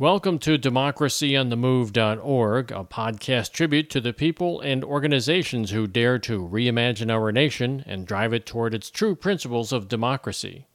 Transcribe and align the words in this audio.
Welcome 0.00 0.38
to 0.40 0.56
democracyonthemove.org, 0.56 2.70
a 2.70 2.84
podcast 2.84 3.50
tribute 3.50 3.90
to 3.90 4.00
the 4.00 4.12
people 4.12 4.60
and 4.60 4.84
organizations 4.84 5.72
who 5.72 5.88
dare 5.88 6.20
to 6.20 6.40
reimagine 6.40 7.10
our 7.10 7.32
nation 7.32 7.82
and 7.84 8.06
drive 8.06 8.32
it 8.32 8.46
toward 8.46 8.74
its 8.74 8.92
true 8.92 9.16
principles 9.16 9.72
of 9.72 9.88
democracy. 9.88 10.68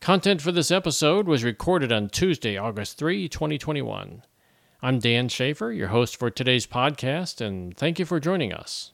Content 0.00 0.40
for 0.40 0.52
this 0.52 0.70
episode 0.70 1.26
was 1.26 1.44
recorded 1.44 1.92
on 1.92 2.08
Tuesday, 2.08 2.56
August 2.56 2.96
3, 2.96 3.28
2021. 3.28 4.22
I'm 4.80 4.98
Dan 5.00 5.28
Schaefer, 5.28 5.70
your 5.70 5.88
host 5.88 6.16
for 6.16 6.30
today's 6.30 6.66
podcast, 6.66 7.42
and 7.42 7.76
thank 7.76 7.98
you 7.98 8.06
for 8.06 8.20
joining 8.20 8.54
us. 8.54 8.92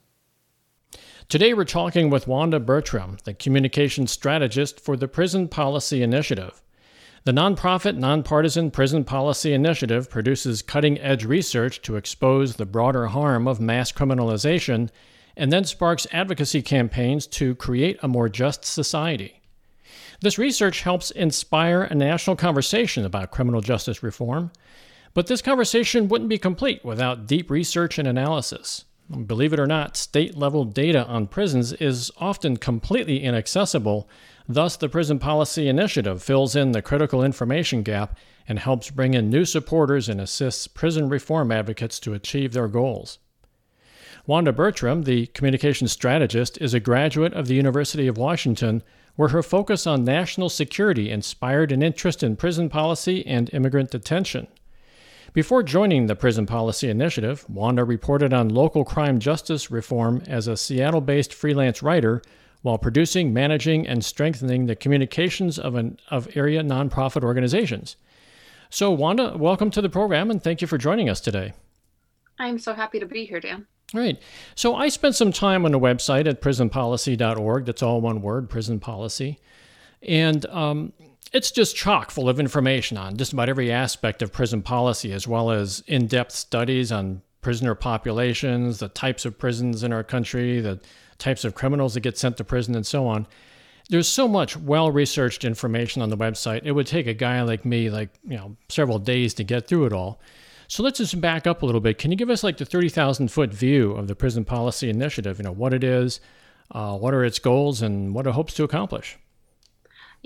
Today 1.29 1.55
we're 1.55 1.65
talking 1.65 2.11
with 2.11 2.27
Wanda 2.27 2.59
Bertram, 2.59 3.19
the 3.23 3.33
communications 3.33 4.11
strategist 4.11 4.81
for 4.81 4.97
the 4.97 5.07
Prison 5.07 5.47
Policy 5.47 6.03
Initiative. 6.03 6.65
The 7.27 7.33
nonprofit, 7.33 7.97
nonpartisan 7.97 8.71
Prison 8.71 9.03
Policy 9.03 9.53
Initiative 9.53 10.09
produces 10.09 10.63
cutting 10.63 10.97
edge 11.01 11.25
research 11.25 11.83
to 11.83 11.97
expose 11.97 12.55
the 12.55 12.65
broader 12.65 13.09
harm 13.09 13.49
of 13.49 13.61
mass 13.61 13.91
criminalization 13.91 14.91
and 15.37 15.53
then 15.53 15.65
sparks 15.65 16.07
advocacy 16.13 16.63
campaigns 16.63 17.27
to 17.27 17.57
create 17.57 17.99
a 18.01 18.07
more 18.07 18.29
just 18.29 18.65
society. 18.65 19.43
This 20.21 20.39
research 20.39 20.83
helps 20.83 21.11
inspire 21.11 21.83
a 21.83 21.97
national 21.97 22.37
conversation 22.37 23.05
about 23.05 23.33
criminal 23.33 23.61
justice 23.61 24.05
reform, 24.05 24.53
but 25.13 25.27
this 25.27 25.43
conversation 25.43 26.07
wouldn't 26.07 26.31
be 26.31 26.39
complete 26.39 26.85
without 26.85 27.27
deep 27.27 27.51
research 27.51 27.99
and 27.99 28.07
analysis. 28.07 28.85
Believe 29.27 29.53
it 29.53 29.61
or 29.61 29.67
not, 29.67 29.97
state 29.97 30.37
level 30.37 30.65
data 30.65 31.07
on 31.07 31.29
prisons 31.29 31.73
is 31.75 32.11
often 32.19 32.57
completely 32.57 33.23
inaccessible 33.23 34.09
Thus, 34.49 34.77
the 34.77 34.89
Prison 34.89 35.19
Policy 35.19 35.69
Initiative 35.69 36.23
fills 36.23 36.55
in 36.55 36.71
the 36.71 36.83
critical 36.83 37.25
information 37.25 37.83
gap 37.83 38.17
and 38.47 38.61
helps 38.61 38.91
bring 38.91 39.15
in 39.15 39.29
new 39.29 39.45
supporters 39.45 40.09
and 40.09 40.21
assists 40.21 40.69
prison 40.69 41.09
reform 41.09 41.51
advocates 41.51 41.99
to 42.01 42.15
achieve 42.15 42.53
their 42.53 42.69
goals. 42.69 43.19
Wanda 44.25 44.53
Bertram, 44.53 45.03
the 45.03 45.27
communications 45.29 45.91
strategist, 45.91 46.59
is 46.61 46.75
a 46.75 46.81
graduate 46.81 47.33
of 47.33 47.49
the 47.49 47.55
University 47.55 48.07
of 48.07 48.19
Washington, 48.19 48.85
where 49.17 49.31
her 49.31 49.43
focus 49.43 49.85
on 49.87 50.05
national 50.05 50.49
security 50.49 51.11
inspired 51.11 51.73
an 51.73 51.83
interest 51.83 52.23
in 52.23 52.37
prison 52.37 52.69
policy 52.69 53.27
and 53.27 53.53
immigrant 53.53 53.91
detention. 53.91 54.47
Before 55.37 55.63
joining 55.63 56.07
the 56.07 56.17
Prison 56.17 56.47
Policy 56.47 56.89
Initiative, 56.89 57.45
Wanda 57.47 57.85
reported 57.85 58.33
on 58.33 58.49
local 58.49 58.87
crime 58.87 59.21
justice 59.21 59.71
reform 59.71 60.23
as 60.27 60.49
a 60.49 60.57
Seattle 60.57 61.03
based 61.03 61.35
freelance 61.35 61.83
writer 61.83 62.23
while 62.63 62.79
producing, 62.79 63.35
managing, 63.35 63.87
and 63.87 64.03
strengthening 64.03 64.65
the 64.65 64.75
communications 64.75 65.59
of, 65.59 65.75
an, 65.75 66.01
of 66.11 66.35
area 66.35 66.63
nonprofit 66.63 67.23
organizations. 67.23 67.97
So, 68.71 68.91
Wanda, 68.91 69.37
welcome 69.37 69.71
to 69.73 69.83
the 69.83 69.91
program 69.91 70.31
and 70.31 70.43
thank 70.43 70.63
you 70.63 70.67
for 70.67 70.79
joining 70.79 71.11
us 71.11 71.21
today. 71.21 71.53
I'm 72.39 72.59
so 72.59 72.73
happy 72.73 72.99
to 72.99 73.07
be 73.07 73.27
here, 73.27 73.39
Dan. 73.39 73.67
All 73.93 74.01
right. 74.01 74.19
So, 74.55 74.75
I 74.75 74.89
spent 74.89 75.17
some 75.17 75.33
time 75.33 75.67
on 75.67 75.73
the 75.73 75.79
website 75.79 76.27
at 76.27 76.41
prisonpolicy.org. 76.41 77.67
That's 77.67 77.83
all 77.83 78.01
one 78.01 78.23
word, 78.23 78.49
prison 78.49 78.81
policy. 78.81 79.39
And 80.01 80.47
um, 80.47 80.95
it's 81.33 81.51
just 81.51 81.77
chock 81.77 82.11
full 82.11 82.29
of 82.29 82.39
information 82.39 82.97
on 82.97 83.17
just 83.17 83.33
about 83.33 83.49
every 83.49 83.73
aspect 83.73 84.23
of 84.23 84.33
prison 84.33 84.63
policy, 84.63 85.13
as 85.13 85.27
well 85.27 85.51
as 85.51 85.83
in 85.87 86.07
depth 86.07 86.33
studies 86.33 86.93
on 86.93 87.23
prisoner 87.41 87.75
populations, 87.75 88.79
the 88.79 88.89
types 88.89 89.25
of 89.25 89.39
prisons 89.39 89.83
in 89.83 89.93
our 89.93 90.03
country, 90.03 90.61
the 90.61 90.81
types 91.19 91.45
of 91.45 91.55
criminals 91.55 91.95
that 91.95 92.01
get 92.01 92.19
sent 92.19 92.37
to 92.37 92.45
prison, 92.45 92.75
and 92.75 92.87
so 92.87 93.07
on. 93.07 93.27
There's 93.89 94.09
so 94.09 94.27
much 94.27 94.57
well 94.57 94.91
researched 94.91 95.45
information 95.45 96.03
on 96.03 96.11
the 96.11 96.17
website. 96.17 96.63
It 96.65 96.73
would 96.73 96.89
take 96.89 97.07
a 97.07 97.15
guy 97.15 97.43
like 97.43 97.65
me, 97.65 97.89
like, 97.89 98.11
you 98.25 98.37
know, 98.37 98.57
several 98.69 98.99
days 98.99 99.33
to 99.35 99.45
get 99.45 99.69
through 99.69 99.87
it 99.87 99.93
all. 99.93 100.21
So 100.69 100.83
let's 100.83 100.99
just 100.99 101.21
back 101.21 101.47
up 101.47 101.63
a 101.63 101.67
little 101.67 101.81
bit. 101.81 101.99
Can 101.99 102.11
you 102.11 102.17
give 102.17 102.31
us 102.31 102.43
like 102.43 102.57
the 102.57 102.65
30,000 102.65 103.31
foot 103.31 103.55
view 103.55 103.93
of 103.93 104.09
the 104.09 104.17
Prison 104.17 104.45
Policy 104.45 104.91
Initiative? 104.91 105.39
You 105.39 105.45
know, 105.45 105.53
what 105.53 105.73
it 105.73 105.85
is, 105.85 106.21
uh, 106.73 106.97
what 106.97 107.15
are 107.15 107.25
its 107.25 107.39
goals, 107.39 107.81
and 107.83 108.13
what 108.15 108.27
it 108.27 108.33
hopes 108.33 108.55
to 108.55 108.65
accomplish? 108.65 109.19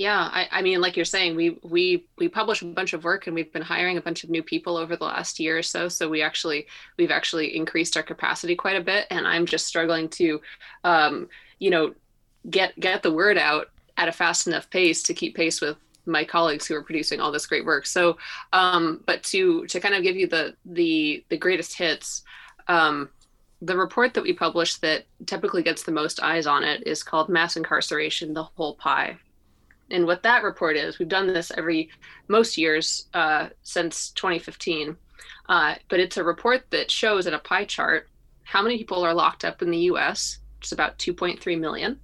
Yeah, 0.01 0.31
I, 0.33 0.49
I, 0.51 0.63
mean, 0.63 0.81
like 0.81 0.97
you're 0.97 1.05
saying, 1.05 1.37
we 1.37 1.59
we 1.63 2.07
we 2.17 2.27
publish 2.27 2.63
a 2.63 2.65
bunch 2.65 2.95
of 2.95 3.05
work, 3.05 3.27
and 3.27 3.35
we've 3.35 3.53
been 3.53 3.61
hiring 3.61 3.99
a 3.99 4.01
bunch 4.01 4.25
of 4.25 4.31
new 4.31 4.43
people 4.43 4.79
over 4.79 4.97
the 4.97 5.05
last 5.05 5.39
year 5.39 5.59
or 5.59 5.63
so. 5.63 5.91
So 5.91 6.09
we 6.09 6.23
actually 6.23 6.69
we've 6.97 7.11
actually 7.11 7.55
increased 7.55 7.99
our 7.99 8.03
capacity 8.03 8.57
quite 8.57 8.77
a 8.77 8.81
bit, 8.81 9.07
and 9.11 9.29
I'm 9.29 9.45
just 9.45 9.67
struggling 9.67 10.09
to, 10.09 10.41
um, 10.85 11.29
you 11.59 11.69
know, 11.69 11.95
get 12.49 12.81
get 12.81 13.03
the 13.03 13.13
word 13.13 13.37
out 13.37 13.69
at 13.99 14.09
a 14.09 14.13
fast 14.13 14.47
enough 14.47 14.71
pace 14.71 15.03
to 15.03 15.13
keep 15.13 15.37
pace 15.37 15.61
with 15.61 15.77
my 16.07 16.25
colleagues 16.25 16.67
who 16.67 16.75
are 16.77 16.83
producing 16.83 17.21
all 17.21 17.31
this 17.31 17.45
great 17.45 17.67
work. 17.67 17.85
So, 17.85 18.17
um, 18.55 19.03
but 19.05 19.23
to 19.25 19.67
to 19.67 19.81
kind 19.81 19.95
of 19.95 20.03
give 20.03 20.17
you 20.17 20.27
the 20.27 20.57
the 20.65 21.23
the 21.29 21.37
greatest 21.37 21.77
hits. 21.77 22.23
Um, 22.69 23.11
the 23.61 23.77
report 23.77 24.15
that 24.15 24.23
we 24.23 24.33
publish 24.33 24.77
that 24.77 25.05
typically 25.27 25.63
gets 25.63 25.83
the 25.83 25.93
most 25.93 26.23
eyes 26.23 26.47
on 26.47 26.65
it 26.65 26.87
is 26.87 27.03
called 27.03 27.29
Mass 27.29 27.59
Incarceration 27.59 28.33
The 28.33 28.45
Whole 28.45 28.77
Pie 28.77 29.19
and 29.91 30.07
what 30.07 30.23
that 30.23 30.43
report 30.43 30.77
is, 30.77 30.99
we've 30.99 31.09
done 31.09 31.27
this 31.27 31.51
every 31.57 31.91
most 32.29 32.57
years 32.57 33.09
uh, 33.15 33.49
since 33.63 34.11
2015. 34.11 34.97
Uh, 35.49 35.75
but 35.89 36.01
it's 36.01 36.17
a 36.17 36.25
report 36.25 36.63
that 36.71 36.91
shows 36.91 37.27
in 37.27 37.35
a 37.35 37.39
pie 37.39 37.65
chart 37.65 38.09
how 38.45 38.63
many 38.63 38.79
people 38.79 39.05
are 39.05 39.15
locked 39.15 39.45
up 39.45 39.63
in 39.63 39.71
the 39.71 39.79
U.S., 39.79 40.39
which 40.59 40.69
is 40.69 40.73
about 40.73 40.99
2.3 40.99 41.59
million, 41.59 41.99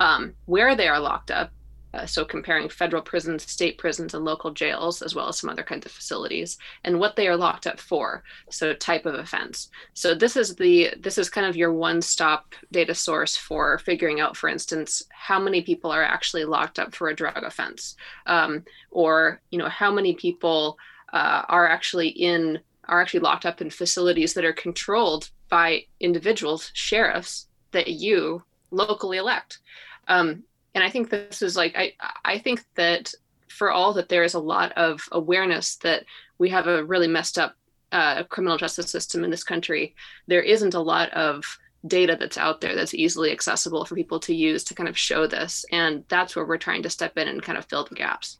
um, 0.00 0.34
where 0.46 0.74
they 0.74 0.88
are 0.88 1.00
locked 1.00 1.30
up, 1.30 1.52
uh, 1.94 2.04
so 2.06 2.24
comparing 2.24 2.68
federal 2.68 3.02
prisons, 3.02 3.50
state 3.50 3.78
prisons, 3.78 4.14
and 4.14 4.24
local 4.24 4.50
jails, 4.50 5.00
as 5.02 5.14
well 5.14 5.28
as 5.28 5.38
some 5.38 5.48
other 5.48 5.62
kinds 5.62 5.86
of 5.86 5.92
facilities, 5.92 6.58
and 6.84 6.98
what 6.98 7.16
they 7.16 7.28
are 7.28 7.36
locked 7.36 7.66
up 7.66 7.80
for. 7.80 8.22
So 8.50 8.74
type 8.74 9.06
of 9.06 9.14
offense. 9.14 9.70
So 9.94 10.14
this 10.14 10.36
is 10.36 10.54
the 10.56 10.94
this 11.00 11.18
is 11.18 11.30
kind 11.30 11.46
of 11.46 11.56
your 11.56 11.72
one-stop 11.72 12.54
data 12.72 12.94
source 12.94 13.36
for 13.36 13.78
figuring 13.78 14.20
out, 14.20 14.36
for 14.36 14.48
instance, 14.48 15.02
how 15.10 15.38
many 15.38 15.62
people 15.62 15.90
are 15.90 16.04
actually 16.04 16.44
locked 16.44 16.78
up 16.78 16.94
for 16.94 17.08
a 17.08 17.16
drug 17.16 17.42
offense, 17.42 17.96
um, 18.26 18.64
or 18.90 19.40
you 19.50 19.58
know 19.58 19.68
how 19.68 19.90
many 19.90 20.14
people 20.14 20.76
uh, 21.12 21.42
are 21.48 21.66
actually 21.66 22.08
in 22.08 22.60
are 22.84 23.00
actually 23.00 23.20
locked 23.20 23.46
up 23.46 23.60
in 23.60 23.70
facilities 23.70 24.34
that 24.34 24.44
are 24.44 24.52
controlled 24.52 25.30
by 25.48 25.84
individuals, 26.00 26.70
sheriffs 26.74 27.46
that 27.72 27.88
you 27.88 28.42
locally 28.70 29.18
elect. 29.18 29.60
Um, 30.08 30.44
and 30.74 30.84
i 30.84 30.90
think 30.90 31.10
this 31.10 31.42
is 31.42 31.56
like 31.56 31.74
i 31.76 31.92
i 32.24 32.38
think 32.38 32.64
that 32.74 33.12
for 33.48 33.70
all 33.70 33.92
that 33.92 34.08
there 34.08 34.22
is 34.22 34.34
a 34.34 34.40
lot 34.40 34.72
of 34.72 35.00
awareness 35.12 35.76
that 35.76 36.04
we 36.38 36.48
have 36.48 36.66
a 36.66 36.84
really 36.84 37.08
messed 37.08 37.38
up 37.38 37.54
uh, 37.90 38.22
criminal 38.24 38.58
justice 38.58 38.90
system 38.90 39.24
in 39.24 39.30
this 39.30 39.44
country 39.44 39.94
there 40.26 40.42
isn't 40.42 40.74
a 40.74 40.80
lot 40.80 41.10
of 41.10 41.58
data 41.86 42.16
that's 42.18 42.36
out 42.36 42.60
there 42.60 42.74
that's 42.74 42.92
easily 42.92 43.32
accessible 43.32 43.84
for 43.84 43.94
people 43.94 44.20
to 44.20 44.34
use 44.34 44.62
to 44.62 44.74
kind 44.74 44.88
of 44.88 44.98
show 44.98 45.26
this 45.26 45.64
and 45.72 46.04
that's 46.08 46.36
where 46.36 46.44
we're 46.44 46.58
trying 46.58 46.82
to 46.82 46.90
step 46.90 47.16
in 47.16 47.28
and 47.28 47.42
kind 47.42 47.56
of 47.56 47.64
fill 47.64 47.84
the 47.84 47.94
gaps 47.94 48.38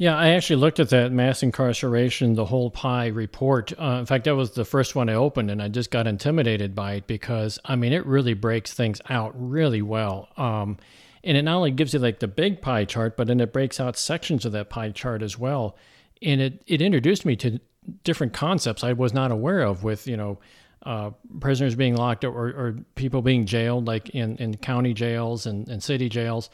yeah, 0.00 0.16
I 0.16 0.30
actually 0.30 0.56
looked 0.56 0.80
at 0.80 0.88
that 0.88 1.12
mass 1.12 1.42
incarceration, 1.42 2.32
the 2.32 2.46
whole 2.46 2.70
pie 2.70 3.08
report. 3.08 3.78
Uh, 3.78 3.98
in 4.00 4.06
fact, 4.06 4.24
that 4.24 4.34
was 4.34 4.52
the 4.52 4.64
first 4.64 4.94
one 4.94 5.10
I 5.10 5.12
opened, 5.12 5.50
and 5.50 5.60
I 5.60 5.68
just 5.68 5.90
got 5.90 6.06
intimidated 6.06 6.74
by 6.74 6.94
it 6.94 7.06
because, 7.06 7.58
I 7.66 7.76
mean, 7.76 7.92
it 7.92 8.06
really 8.06 8.32
breaks 8.32 8.72
things 8.72 9.02
out 9.10 9.34
really 9.36 9.82
well. 9.82 10.30
Um, 10.38 10.78
and 11.22 11.36
it 11.36 11.42
not 11.42 11.56
only 11.56 11.70
gives 11.70 11.92
you 11.92 12.00
like 12.00 12.20
the 12.20 12.28
big 12.28 12.62
pie 12.62 12.84
chart, 12.84 13.16
but 13.16 13.26
then 13.26 13.40
it 13.40 13.52
breaks 13.52 13.78
out 13.78 13.96
sections 13.96 14.44
of 14.44 14.52
that 14.52 14.70
pie 14.70 14.90
chart 14.90 15.22
as 15.22 15.38
well. 15.38 15.76
And 16.22 16.40
it, 16.40 16.62
it 16.66 16.82
introduced 16.82 17.24
me 17.24 17.36
to 17.36 17.60
different 18.04 18.32
concepts 18.32 18.84
I 18.84 18.92
was 18.92 19.12
not 19.12 19.30
aware 19.30 19.62
of 19.62 19.84
with, 19.84 20.06
you 20.06 20.16
know, 20.16 20.38
uh, 20.84 21.10
prisoners 21.40 21.74
being 21.74 21.94
locked 21.94 22.24
or, 22.24 22.32
or 22.32 22.76
people 22.94 23.20
being 23.20 23.44
jailed, 23.44 23.86
like 23.86 24.10
in, 24.10 24.36
in 24.38 24.56
county 24.56 24.94
jails 24.94 25.46
and, 25.46 25.68
and 25.68 25.82
city 25.82 26.08
jails, 26.08 26.48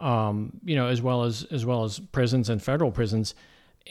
um, 0.00 0.52
you 0.64 0.74
know, 0.74 0.86
as 0.86 1.00
well 1.00 1.22
as 1.22 1.44
as 1.52 1.64
well 1.64 1.84
as 1.84 2.00
prisons 2.00 2.48
and 2.48 2.62
federal 2.62 2.90
prisons. 2.90 3.34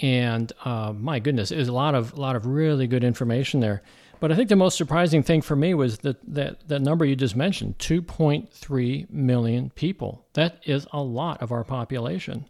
And 0.02 0.52
uh, 0.66 0.94
my 0.96 1.20
goodness, 1.20 1.50
there's 1.50 1.70
a 1.70 1.74
lot 1.74 1.96
of 1.96 2.14
a 2.14 2.20
lot 2.20 2.36
of 2.36 2.46
really 2.46 2.88
good 2.88 3.04
information 3.04 3.62
there. 3.62 3.82
But 4.20 4.32
I 4.32 4.36
think 4.36 4.50
the 4.50 4.56
most 4.56 4.78
surprising 4.78 5.24
thing 5.24 5.42
for 5.42 5.56
me 5.56 5.74
was 5.74 6.00
that 6.00 6.18
that, 6.34 6.68
that 6.68 6.82
number 6.82 7.06
you 7.06 7.16
just 7.16 7.36
mentioned 7.36 7.78
2.3 7.80 9.10
million 9.10 9.70
people. 9.72 10.26
That 10.34 10.60
is 10.66 10.88
a 10.92 11.02
lot 11.02 11.42
of 11.42 11.52
our 11.52 11.64
population. 11.64 12.46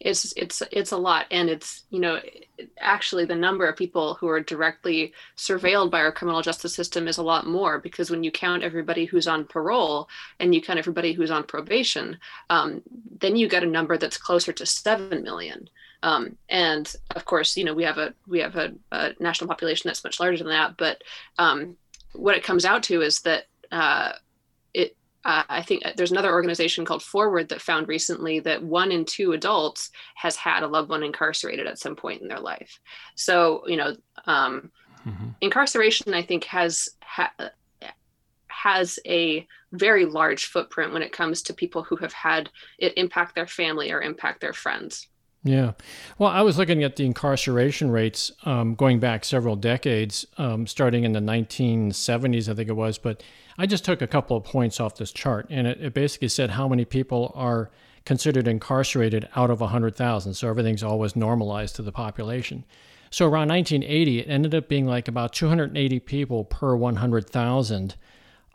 It's 0.00 0.32
it's 0.36 0.62
it's 0.72 0.92
a 0.92 0.96
lot, 0.96 1.26
and 1.30 1.48
it's 1.48 1.84
you 1.90 2.00
know 2.00 2.20
actually 2.78 3.24
the 3.24 3.34
number 3.34 3.66
of 3.66 3.76
people 3.76 4.14
who 4.14 4.28
are 4.28 4.40
directly 4.40 5.12
surveilled 5.36 5.90
by 5.90 6.00
our 6.00 6.12
criminal 6.12 6.42
justice 6.42 6.74
system 6.74 7.06
is 7.06 7.18
a 7.18 7.22
lot 7.22 7.46
more 7.46 7.78
because 7.78 8.10
when 8.10 8.24
you 8.24 8.30
count 8.30 8.62
everybody 8.62 9.04
who's 9.04 9.28
on 9.28 9.44
parole 9.44 10.08
and 10.40 10.54
you 10.54 10.60
count 10.60 10.78
everybody 10.78 11.12
who's 11.12 11.30
on 11.30 11.44
probation, 11.44 12.18
um, 12.50 12.82
then 13.20 13.36
you 13.36 13.48
get 13.48 13.62
a 13.62 13.66
number 13.66 13.96
that's 13.96 14.16
closer 14.16 14.52
to 14.52 14.66
seven 14.66 15.22
million. 15.22 15.68
Um, 16.04 16.36
and 16.50 16.94
of 17.16 17.24
course, 17.24 17.56
you 17.56 17.64
know, 17.64 17.72
we 17.72 17.82
have 17.84 17.96
a 17.96 18.12
we 18.28 18.38
have 18.40 18.56
a, 18.56 18.74
a 18.92 19.14
national 19.20 19.48
population 19.48 19.88
that's 19.88 20.04
much 20.04 20.20
larger 20.20 20.44
than 20.44 20.52
that. 20.52 20.76
But 20.76 21.02
um, 21.38 21.78
what 22.12 22.36
it 22.36 22.44
comes 22.44 22.66
out 22.66 22.82
to 22.84 23.00
is 23.00 23.20
that 23.20 23.44
uh, 23.72 24.12
it 24.74 24.96
uh, 25.24 25.44
I 25.48 25.62
think 25.62 25.82
there's 25.96 26.12
another 26.12 26.32
organization 26.32 26.84
called 26.84 27.02
Forward 27.02 27.48
that 27.48 27.62
found 27.62 27.88
recently 27.88 28.38
that 28.40 28.62
one 28.62 28.92
in 28.92 29.06
two 29.06 29.32
adults 29.32 29.90
has 30.16 30.36
had 30.36 30.62
a 30.62 30.68
loved 30.68 30.90
one 30.90 31.02
incarcerated 31.02 31.66
at 31.66 31.78
some 31.78 31.96
point 31.96 32.20
in 32.20 32.28
their 32.28 32.40
life. 32.40 32.78
So, 33.14 33.66
you 33.66 33.78
know, 33.78 33.96
um, 34.26 34.70
mm-hmm. 35.06 35.28
incarceration, 35.40 36.12
I 36.12 36.20
think, 36.20 36.44
has 36.44 36.90
ha- 37.02 37.32
has 38.48 38.98
a 39.06 39.46
very 39.72 40.04
large 40.04 40.44
footprint 40.44 40.92
when 40.92 41.02
it 41.02 41.12
comes 41.12 41.40
to 41.42 41.54
people 41.54 41.82
who 41.82 41.96
have 41.96 42.12
had 42.12 42.50
it 42.78 42.92
impact 42.98 43.34
their 43.34 43.46
family 43.46 43.90
or 43.90 44.02
impact 44.02 44.42
their 44.42 44.52
friends. 44.52 45.08
Yeah. 45.44 45.72
Well, 46.18 46.30
I 46.30 46.40
was 46.40 46.56
looking 46.56 46.82
at 46.82 46.96
the 46.96 47.04
incarceration 47.04 47.90
rates 47.90 48.32
um, 48.44 48.74
going 48.74 48.98
back 48.98 49.26
several 49.26 49.56
decades, 49.56 50.26
um, 50.38 50.66
starting 50.66 51.04
in 51.04 51.12
the 51.12 51.20
1970s, 51.20 52.48
I 52.48 52.54
think 52.54 52.70
it 52.70 52.74
was. 52.74 52.96
But 52.96 53.22
I 53.58 53.66
just 53.66 53.84
took 53.84 54.00
a 54.00 54.06
couple 54.06 54.38
of 54.38 54.44
points 54.44 54.80
off 54.80 54.96
this 54.96 55.12
chart, 55.12 55.46
and 55.50 55.66
it, 55.66 55.80
it 55.82 55.94
basically 55.94 56.28
said 56.28 56.50
how 56.50 56.66
many 56.66 56.86
people 56.86 57.30
are 57.34 57.70
considered 58.06 58.48
incarcerated 58.48 59.28
out 59.36 59.50
of 59.50 59.60
100,000. 59.60 60.34
So 60.34 60.48
everything's 60.48 60.82
always 60.82 61.14
normalized 61.14 61.76
to 61.76 61.82
the 61.82 61.92
population. 61.92 62.64
So 63.10 63.26
around 63.26 63.48
1980, 63.48 64.20
it 64.20 64.28
ended 64.28 64.54
up 64.54 64.68
being 64.68 64.86
like 64.86 65.08
about 65.08 65.34
280 65.34 66.00
people 66.00 66.44
per 66.44 66.74
100,000. 66.74 67.94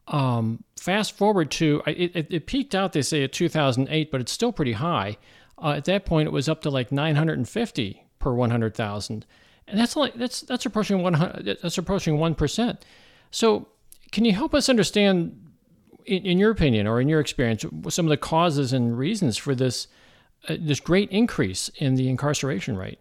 Um, 0.08 0.64
fast 0.76 1.16
forward 1.16 1.52
to 1.52 1.84
it, 1.86 2.16
it, 2.16 2.28
it 2.34 2.46
peaked 2.48 2.74
out, 2.74 2.94
they 2.94 3.04
say, 3.04 3.24
at 3.24 3.32
2008, 3.32 4.12
but 4.12 4.22
it's 4.22 4.32
still 4.32 4.52
pretty 4.52 4.74
high. 4.74 5.18
Uh, 5.62 5.74
at 5.74 5.86
that 5.86 6.06
point, 6.06 6.28
it 6.28 6.32
was 6.32 6.48
up 6.48 6.62
to 6.62 6.70
like 6.70 6.92
950 6.92 8.04
per 8.20 8.34
100,000, 8.34 9.26
and 9.68 9.80
that's 9.80 9.96
like 9.96 10.14
that's 10.16 10.42
that's 10.42 10.66
approaching 10.66 11.02
one 11.02 11.14
that's 11.62 11.78
approaching 11.78 12.18
one 12.18 12.36
percent. 12.36 12.84
So, 13.32 13.68
can 14.12 14.26
you 14.26 14.34
help 14.34 14.54
us 14.54 14.70
understand, 14.70 15.40
in, 16.06 16.26
in, 16.26 16.38
your 16.40 16.50
opinion 16.50 16.88
or 16.88 17.00
in 17.00 17.08
your 17.08 17.20
experience, 17.20 17.64
some 17.90 18.06
of 18.06 18.10
the 18.10 18.18
causes 18.18 18.74
and 18.74 18.98
reasons 18.98 19.38
for 19.38 19.54
this 19.54 19.88
uh, 20.48 20.58
this 20.60 20.80
great 20.80 21.10
increase 21.12 21.70
in 21.78 21.96
the 21.96 22.10
incarceration 22.10 22.78
rate? 22.78 23.00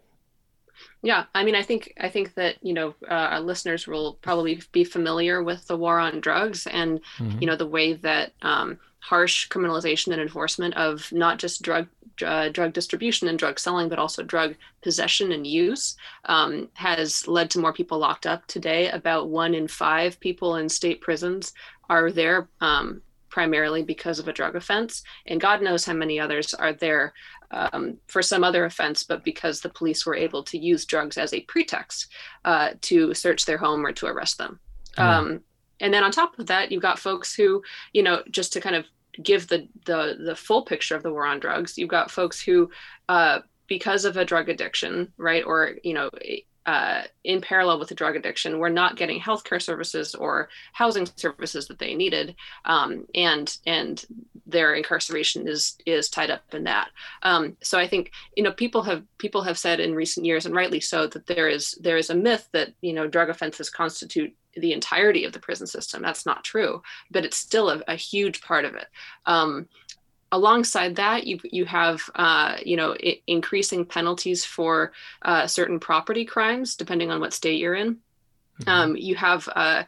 Yeah, 1.02 1.24
I 1.34 1.44
mean, 1.44 1.54
I 1.54 1.62
think 1.62 1.94
I 2.00 2.08
think 2.08 2.34
that 2.34 2.56
you 2.62 2.72
know 2.72 2.94
uh, 3.08 3.14
our 3.14 3.40
listeners 3.40 3.86
will 3.86 4.14
probably 4.14 4.60
be 4.72 4.84
familiar 4.84 5.42
with 5.42 5.66
the 5.68 5.76
war 5.76 5.98
on 5.98 6.20
drugs 6.20 6.66
and 6.66 7.00
mm-hmm. 7.18 7.38
you 7.40 7.46
know 7.46 7.56
the 7.56 7.66
way 7.66 7.94
that 7.94 8.32
um, 8.42 8.78
harsh 9.00 9.48
criminalization 9.48 10.12
and 10.12 10.20
enforcement 10.20 10.74
of 10.76 11.10
not 11.12 11.38
just 11.38 11.62
drug 11.62 11.86
uh, 12.24 12.48
drug 12.48 12.72
distribution 12.72 13.28
and 13.28 13.38
drug 13.38 13.58
selling, 13.60 13.88
but 13.88 13.98
also 13.98 14.22
drug 14.22 14.56
possession 14.82 15.32
and 15.32 15.46
use, 15.46 15.96
um, 16.24 16.68
has 16.74 17.28
led 17.28 17.50
to 17.50 17.60
more 17.60 17.72
people 17.72 17.98
locked 17.98 18.26
up 18.26 18.46
today. 18.46 18.90
About 18.90 19.28
one 19.28 19.54
in 19.54 19.68
five 19.68 20.18
people 20.18 20.56
in 20.56 20.68
state 20.68 21.00
prisons 21.00 21.52
are 21.88 22.10
there 22.10 22.48
um, 22.60 23.00
primarily 23.28 23.82
because 23.82 24.18
of 24.18 24.26
a 24.26 24.32
drug 24.32 24.56
offense, 24.56 25.02
and 25.26 25.40
God 25.40 25.62
knows 25.62 25.84
how 25.84 25.92
many 25.92 26.18
others 26.18 26.54
are 26.54 26.72
there 26.72 27.12
um, 27.50 27.96
for 28.08 28.20
some 28.20 28.44
other 28.44 28.64
offense, 28.64 29.04
but 29.04 29.24
because 29.24 29.60
the 29.60 29.68
police 29.70 30.04
were 30.04 30.16
able 30.16 30.42
to 30.42 30.58
use 30.58 30.84
drugs 30.84 31.16
as 31.16 31.32
a 31.32 31.40
pretext 31.42 32.08
uh, 32.44 32.70
to 32.82 33.14
search 33.14 33.46
their 33.46 33.58
home 33.58 33.86
or 33.86 33.92
to 33.92 34.06
arrest 34.06 34.38
them. 34.38 34.58
Mm. 34.96 35.40
And 35.80 35.92
then 35.92 36.04
on 36.04 36.10
top 36.10 36.38
of 36.38 36.46
that, 36.46 36.70
you've 36.72 36.82
got 36.82 36.98
folks 36.98 37.34
who, 37.34 37.62
you 37.92 38.02
know, 38.02 38.22
just 38.30 38.52
to 38.54 38.60
kind 38.60 38.76
of 38.76 38.86
give 39.22 39.48
the 39.48 39.68
the 39.86 40.16
the 40.24 40.36
full 40.36 40.62
picture 40.62 40.96
of 40.96 41.02
the 41.02 41.12
war 41.12 41.26
on 41.26 41.40
drugs. 41.40 41.76
You've 41.76 41.88
got 41.88 42.10
folks 42.10 42.40
who, 42.40 42.70
uh, 43.08 43.40
because 43.66 44.04
of 44.04 44.16
a 44.16 44.24
drug 44.24 44.48
addiction, 44.48 45.12
right, 45.16 45.44
or 45.44 45.74
you 45.82 45.94
know, 45.94 46.10
uh, 46.66 47.02
in 47.24 47.40
parallel 47.40 47.78
with 47.78 47.88
the 47.88 47.94
drug 47.94 48.16
addiction, 48.16 48.58
were 48.58 48.70
not 48.70 48.96
getting 48.96 49.20
healthcare 49.20 49.60
services 49.60 50.14
or 50.14 50.48
housing 50.72 51.06
services 51.16 51.66
that 51.68 51.78
they 51.78 51.94
needed, 51.94 52.36
um, 52.64 53.06
and 53.14 53.58
and 53.66 54.04
their 54.46 54.74
incarceration 54.74 55.46
is 55.46 55.76
is 55.86 56.08
tied 56.08 56.30
up 56.30 56.42
in 56.54 56.64
that. 56.64 56.90
Um, 57.22 57.56
so 57.62 57.78
I 57.78 57.88
think 57.88 58.12
you 58.36 58.42
know 58.42 58.52
people 58.52 58.82
have 58.82 59.02
people 59.18 59.42
have 59.42 59.58
said 59.58 59.80
in 59.80 59.94
recent 59.94 60.26
years, 60.26 60.46
and 60.46 60.54
rightly 60.54 60.80
so, 60.80 61.06
that 61.08 61.26
there 61.26 61.48
is 61.48 61.72
there 61.80 61.96
is 61.96 62.10
a 62.10 62.14
myth 62.14 62.48
that 62.52 62.72
you 62.80 62.92
know 62.92 63.06
drug 63.06 63.30
offenses 63.30 63.70
constitute 63.70 64.34
the 64.58 64.72
entirety 64.72 65.24
of 65.24 65.32
the 65.32 65.40
prison 65.40 65.66
system. 65.66 66.02
That's 66.02 66.26
not 66.26 66.44
true, 66.44 66.82
but 67.10 67.24
it's 67.24 67.36
still 67.36 67.70
a, 67.70 67.82
a 67.88 67.94
huge 67.94 68.40
part 68.42 68.64
of 68.64 68.74
it. 68.74 68.86
Um, 69.26 69.68
alongside 70.32 70.96
that, 70.96 71.26
you 71.26 71.38
you 71.44 71.64
have 71.64 72.02
uh, 72.14 72.56
you 72.64 72.76
know 72.76 72.94
I- 73.02 73.20
increasing 73.26 73.84
penalties 73.84 74.44
for 74.44 74.92
uh, 75.22 75.46
certain 75.46 75.80
property 75.80 76.24
crimes, 76.24 76.76
depending 76.76 77.10
on 77.10 77.20
what 77.20 77.32
state 77.32 77.60
you're 77.60 77.74
in. 77.74 77.94
Mm-hmm. 78.60 78.68
Um, 78.68 78.96
you 78.96 79.14
have 79.14 79.48
uh, 79.54 79.84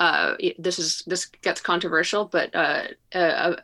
uh 0.00 0.34
this 0.58 0.78
is 0.78 1.02
this 1.06 1.26
gets 1.26 1.60
controversial, 1.60 2.24
but 2.24 2.54
uh, 2.54 3.56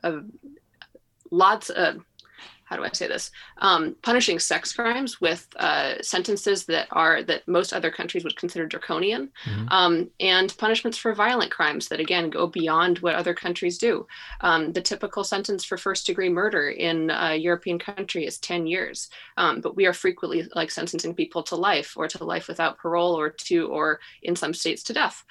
lots 1.30 1.70
of 1.70 2.04
how 2.64 2.76
do 2.76 2.84
I 2.84 2.90
say 2.92 3.06
this? 3.06 3.30
Um, 3.58 3.96
punishing 4.02 4.38
sex 4.38 4.72
crimes 4.72 5.20
with 5.20 5.46
uh, 5.56 5.94
sentences 6.02 6.64
that 6.66 6.88
are 6.90 7.22
that 7.22 7.46
most 7.46 7.72
other 7.72 7.90
countries 7.90 8.24
would 8.24 8.36
consider 8.36 8.66
draconian, 8.66 9.30
mm-hmm. 9.44 9.68
um, 9.68 10.10
and 10.20 10.56
punishments 10.56 10.98
for 10.98 11.14
violent 11.14 11.50
crimes 11.50 11.88
that 11.88 12.00
again 12.00 12.30
go 12.30 12.46
beyond 12.46 12.98
what 12.98 13.14
other 13.14 13.34
countries 13.34 13.78
do. 13.78 14.06
Um, 14.40 14.72
the 14.72 14.80
typical 14.80 15.24
sentence 15.24 15.64
for 15.64 15.76
first 15.76 16.06
degree 16.06 16.28
murder 16.28 16.70
in 16.70 17.10
a 17.10 17.36
European 17.36 17.78
country 17.78 18.26
is 18.26 18.38
10 18.38 18.66
years, 18.66 19.10
um, 19.36 19.60
but 19.60 19.76
we 19.76 19.86
are 19.86 19.92
frequently 19.92 20.48
like 20.54 20.70
sentencing 20.70 21.14
people 21.14 21.42
to 21.44 21.56
life 21.56 21.94
or 21.96 22.08
to 22.08 22.24
life 22.24 22.48
without 22.48 22.78
parole 22.78 23.14
or 23.14 23.30
to 23.30 23.68
or 23.68 24.00
in 24.22 24.36
some 24.36 24.54
states 24.54 24.82
to 24.84 24.92
death. 24.92 25.24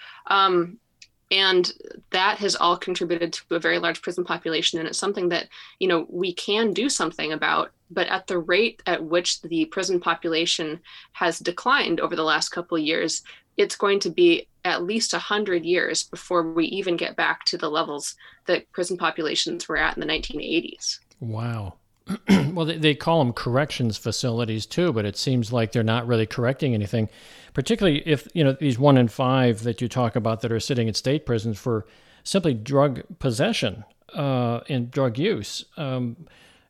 And 1.34 1.74
that 2.12 2.38
has 2.38 2.56
all 2.56 2.78
contributed 2.78 3.34
to 3.34 3.56
a 3.56 3.60
very 3.60 3.80
large 3.80 4.04
prison 4.04 4.24
population 4.24 4.78
and 4.78 4.88
it's 4.88 5.00
something 5.00 5.30
that 5.30 5.48
you 5.80 5.88
know 5.88 6.06
we 6.08 6.32
can 6.32 6.74
do 6.74 6.90
something 6.90 7.34
about. 7.34 7.72
But 7.90 8.08
at 8.08 8.28
the 8.28 8.38
rate 8.38 8.84
at 8.86 9.04
which 9.04 9.42
the 9.42 9.66
prison 9.66 10.00
population 10.00 10.80
has 11.14 11.40
declined 11.40 12.00
over 12.00 12.16
the 12.16 12.24
last 12.24 12.50
couple 12.50 12.78
of 12.78 12.84
years 12.84 13.24
it's 13.58 13.76
going 13.76 14.00
to 14.00 14.10
be 14.10 14.48
at 14.66 14.84
least 14.84 15.14
100 15.14 15.64
years 15.64 16.04
before 16.04 16.42
we 16.54 16.66
even 16.66 16.98
get 16.98 17.16
back 17.16 17.46
to 17.46 17.58
the 17.58 17.70
levels 17.70 18.16
that 18.48 18.72
prison 18.72 18.98
populations 18.98 19.68
were 19.68 19.78
at 19.78 19.96
in 19.96 20.02
the 20.02 20.08
1980s 20.08 21.00
wow 21.20 21.74
well, 22.54 22.66
they, 22.66 22.78
they 22.78 22.96
call 22.96 23.20
them 23.24 23.34
corrections 23.34 23.98
facilities 23.98 24.66
too, 24.66 24.92
but 24.92 25.06
it 25.06 25.16
seems 25.16 25.54
like 25.54 25.72
they're 25.72 25.84
not 25.84 26.06
really 26.06 26.26
correcting 26.26 26.74
anything, 26.74 27.10
particularly 27.54 28.04
if, 28.06 28.28
you 28.34 28.44
know, 28.44 28.54
these 28.54 28.78
one 28.78 28.98
in 28.98 29.08
five 29.08 29.64
that 29.64 29.82
you 29.82 29.88
talk 29.88 30.16
about 30.16 30.42
that 30.42 30.52
are 30.52 30.60
sitting 30.60 30.88
in 30.88 30.94
state 30.94 31.26
prisons 31.26 31.58
for 31.58 31.86
simply 32.24 32.54
drug 32.54 33.04
possession 33.20 33.86
uh, 34.14 34.62
and 34.70 34.92
drug 34.92 35.18
use. 35.18 35.66
Um, 35.78 36.18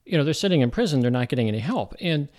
you 0.05 0.17
know, 0.17 0.23
they're 0.23 0.33
sitting 0.33 0.61
in 0.61 0.69
prison, 0.69 0.99
they're 0.99 1.11
not 1.11 1.29
getting 1.29 1.47
any 1.47 1.59
help. 1.59 1.95
And, 1.99 2.29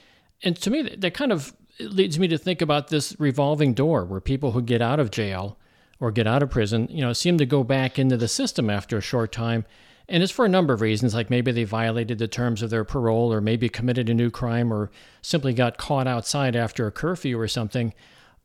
and 0.43 0.56
to 0.61 0.70
me, 0.70 0.82
that 0.82 1.14
kind 1.14 1.32
of 1.32 1.55
leads 1.81 2.19
me 2.19 2.29
to 2.29 2.38
think 2.38 2.62
about 2.62 2.88
this 2.88 3.17
revolving 3.19 3.75
door 3.75 4.05
where 4.05 4.21
people 4.21 4.52
who 4.52 4.62
get 4.62 4.80
out 4.80 5.00
of 5.00 5.11
jail 5.11 5.59
or 5.99 6.11
get 6.11 6.26
out 6.26 6.42
of 6.42 6.50
prison, 6.50 6.87
you 6.90 7.00
know, 7.00 7.12
seem 7.12 7.38
to 7.38 7.47
go 7.47 7.64
back 7.64 7.99
into 7.99 8.16
the 8.16 8.28
system 8.28 8.71
after 8.71 8.99
a 8.99 9.00
short 9.00 9.33
time 9.33 9.64
and 10.08 10.23
it's 10.23 10.32
for 10.32 10.44
a 10.44 10.49
number 10.49 10.75
of 10.75 10.80
reasons, 10.80 11.14
like 11.14 11.30
maybe 11.30 11.50
they 11.52 11.64
violated 11.64 12.18
the 12.18 12.28
terms 12.28 12.62
of 12.62 12.70
their 12.70 12.84
parole, 12.84 13.32
or 13.32 13.40
maybe 13.40 13.68
committed 13.68 14.11
a 14.11 14.14
new 14.14 14.30
crime, 14.30 14.73
or 14.73 14.90
simply 15.23 15.54
got 15.54 15.78
caught 15.78 16.06
outside 16.06 16.54
after 16.54 16.87
a 16.87 16.92
curfew 16.92 17.38
or 17.38 17.49
something. 17.49 17.94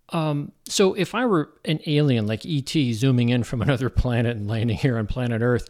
Um, 0.09 0.53
so 0.65 0.93
if 0.93 1.13
I 1.13 1.25
were 1.25 1.49
an 1.65 1.79
alien 1.85 2.25
like 2.27 2.45
ET 2.45 2.71
zooming 2.93 3.29
in 3.29 3.43
from 3.43 3.61
another 3.63 3.89
planet 3.89 4.37
and 4.37 4.47
landing 4.47 4.77
here 4.77 4.97
on 4.97 5.07
planet 5.07 5.41
Earth, 5.41 5.69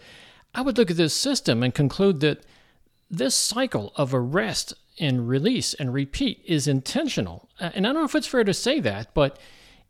I 0.54 0.62
would 0.62 0.78
look 0.78 0.92
at 0.92 0.98
this 0.98 1.14
system 1.14 1.64
and 1.64 1.74
conclude 1.74 2.20
that 2.22 2.44
this 3.10 3.36
cycle 3.36 3.92
of 3.96 4.14
arrest 4.14 4.74
and 5.00 5.28
release 5.28 5.74
and 5.74 5.94
repeat 5.94 6.42
is 6.46 6.68
intentional. 6.68 7.50
And 7.60 7.88
I 7.88 7.92
don't 7.92 8.02
know 8.02 8.04
if 8.04 8.16
it's 8.16 8.28
fair 8.28 8.44
to 8.44 8.54
say 8.54 8.80
that, 8.82 9.14
but 9.14 9.40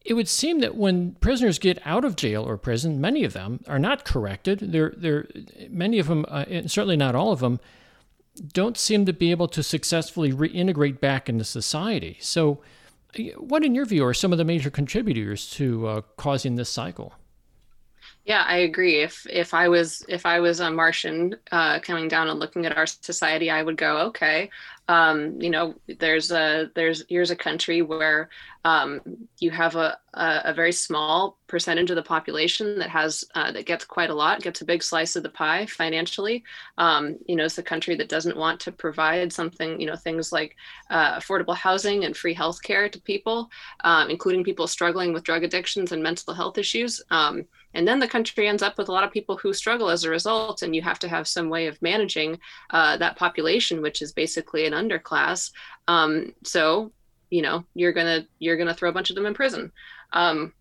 it 0.10 0.16
would 0.16 0.28
seem 0.28 0.58
that 0.60 0.76
when 0.76 1.12
prisoners 1.22 1.60
get 1.60 1.80
out 1.86 2.04
of 2.04 2.16
jail 2.16 2.44
or 2.44 2.58
prison, 2.58 3.00
many 3.00 3.24
of 3.24 3.34
them 3.34 3.64
are 3.68 3.78
not 3.78 4.06
corrected. 4.06 4.72
They're, 4.72 4.92
they're, 4.98 5.28
many 5.70 6.00
of 6.00 6.08
them, 6.08 6.26
uh, 6.28 6.46
certainly 6.66 6.98
not 6.98 7.14
all 7.14 7.32
of 7.32 7.42
them, 7.42 7.60
don't 8.52 8.76
seem 8.76 9.06
to 9.06 9.14
be 9.14 9.30
able 9.30 9.48
to 9.50 9.62
successfully 9.62 10.32
reintegrate 10.32 11.00
back 11.00 11.30
into 11.30 11.44
society. 11.44 12.18
So, 12.22 12.60
what, 13.38 13.64
in 13.64 13.76
your 13.76 13.86
view, 13.86 14.04
are 14.04 14.14
some 14.16 14.32
of 14.32 14.40
the 14.40 14.46
major 14.46 14.72
contributors 14.72 15.50
to 15.52 15.88
uh, 15.88 16.02
causing 16.18 16.56
this 16.56 16.70
cycle? 16.70 17.14
Yeah, 18.26 18.44
I 18.48 18.58
agree. 18.58 19.02
If 19.02 19.26
if 19.28 19.54
I 19.56 19.68
was 19.70 20.06
if 20.08 20.26
I 20.26 20.40
was 20.40 20.60
a 20.60 20.70
Martian 20.70 21.36
uh, 21.52 21.80
coming 21.80 22.08
down 22.08 22.30
and 22.30 22.40
looking 22.40 22.66
at 22.66 22.78
our 22.78 22.86
society, 22.86 23.50
I 23.50 23.64
would 23.64 23.78
go, 23.78 23.98
okay, 24.08 24.52
um, 24.90 25.40
you 25.40 25.52
know, 25.52 25.76
there's 26.00 26.32
a 26.32 26.72
there's 26.74 27.04
here's 27.08 27.30
a 27.30 27.36
country 27.36 27.84
where 27.84 28.30
um, 28.66 29.00
you 29.38 29.52
have 29.52 29.76
a, 29.76 29.96
a, 30.16 30.42
a 30.46 30.54
very 30.54 30.72
small 30.72 31.38
percentage 31.46 31.92
of 31.92 31.96
the 31.96 32.02
population 32.02 32.80
that 32.80 32.90
has 32.90 33.24
uh, 33.36 33.52
that 33.52 33.68
gets 33.68 33.86
quite 33.86 34.10
a 34.10 34.16
lot, 34.16 34.42
gets 34.42 34.62
a 34.62 34.66
big 34.66 34.82
slice 34.82 35.16
of 35.16 35.22
the 35.22 35.30
pie 35.30 35.68
financially. 35.68 36.44
Um, 36.80 37.18
you 37.28 37.36
know, 37.36 37.46
it's 37.46 37.60
a 37.60 37.64
country 37.64 37.96
that 37.98 38.10
doesn't 38.10 38.36
want 38.36 38.60
to 38.62 38.72
provide 38.72 39.32
something, 39.32 39.80
you 39.80 39.86
know, 39.86 39.96
things 39.96 40.32
like 40.32 40.56
uh, 40.90 41.20
affordable 41.20 41.56
housing 41.56 42.06
and 42.06 42.18
free 42.18 42.34
health 42.34 42.64
care 42.64 42.90
to 42.90 43.00
people, 43.00 43.52
um, 43.84 44.10
including 44.10 44.44
people 44.44 44.66
struggling 44.66 45.14
with 45.14 45.24
drug 45.24 45.44
addictions 45.44 45.92
and 45.92 46.02
mental 46.02 46.34
health 46.34 46.58
issues. 46.58 47.00
And 47.74 47.88
then 47.88 48.00
the 48.00 48.08
country 48.08 48.48
ends 48.48 48.64
up 48.64 48.78
with 48.78 48.90
a 48.90 48.92
lot 48.92 49.04
of 49.04 49.12
people 49.12 49.38
who 49.38 49.54
struggle 49.54 49.90
as 49.90 50.04
a 50.04 50.10
result 50.10 50.64
and 50.64 50.76
you 50.76 50.82
have 50.82 51.00
to 51.00 51.08
have 51.08 51.28
some 51.28 51.50
way 51.50 51.68
of 51.68 51.82
managing 51.82 52.40
uh, 52.72 52.98
that 52.98 53.16
population 53.16 53.82
which 53.82 54.02
is 54.02 54.12
basically 54.12 54.66
an 54.66 54.74
underclass 54.74 55.52
um, 55.88 56.34
so 56.44 56.92
you 57.30 57.42
know 57.42 57.64
you're 57.76 57.94
gonna 57.94 58.26
you're 58.40 58.58
gonna 58.58 58.74
throw 58.74 58.90
a 58.90 58.94
bunch 58.94 59.12
of 59.12 59.16
them 59.16 59.28
in 59.28 59.36
prison 59.36 59.72
um, 60.14 60.52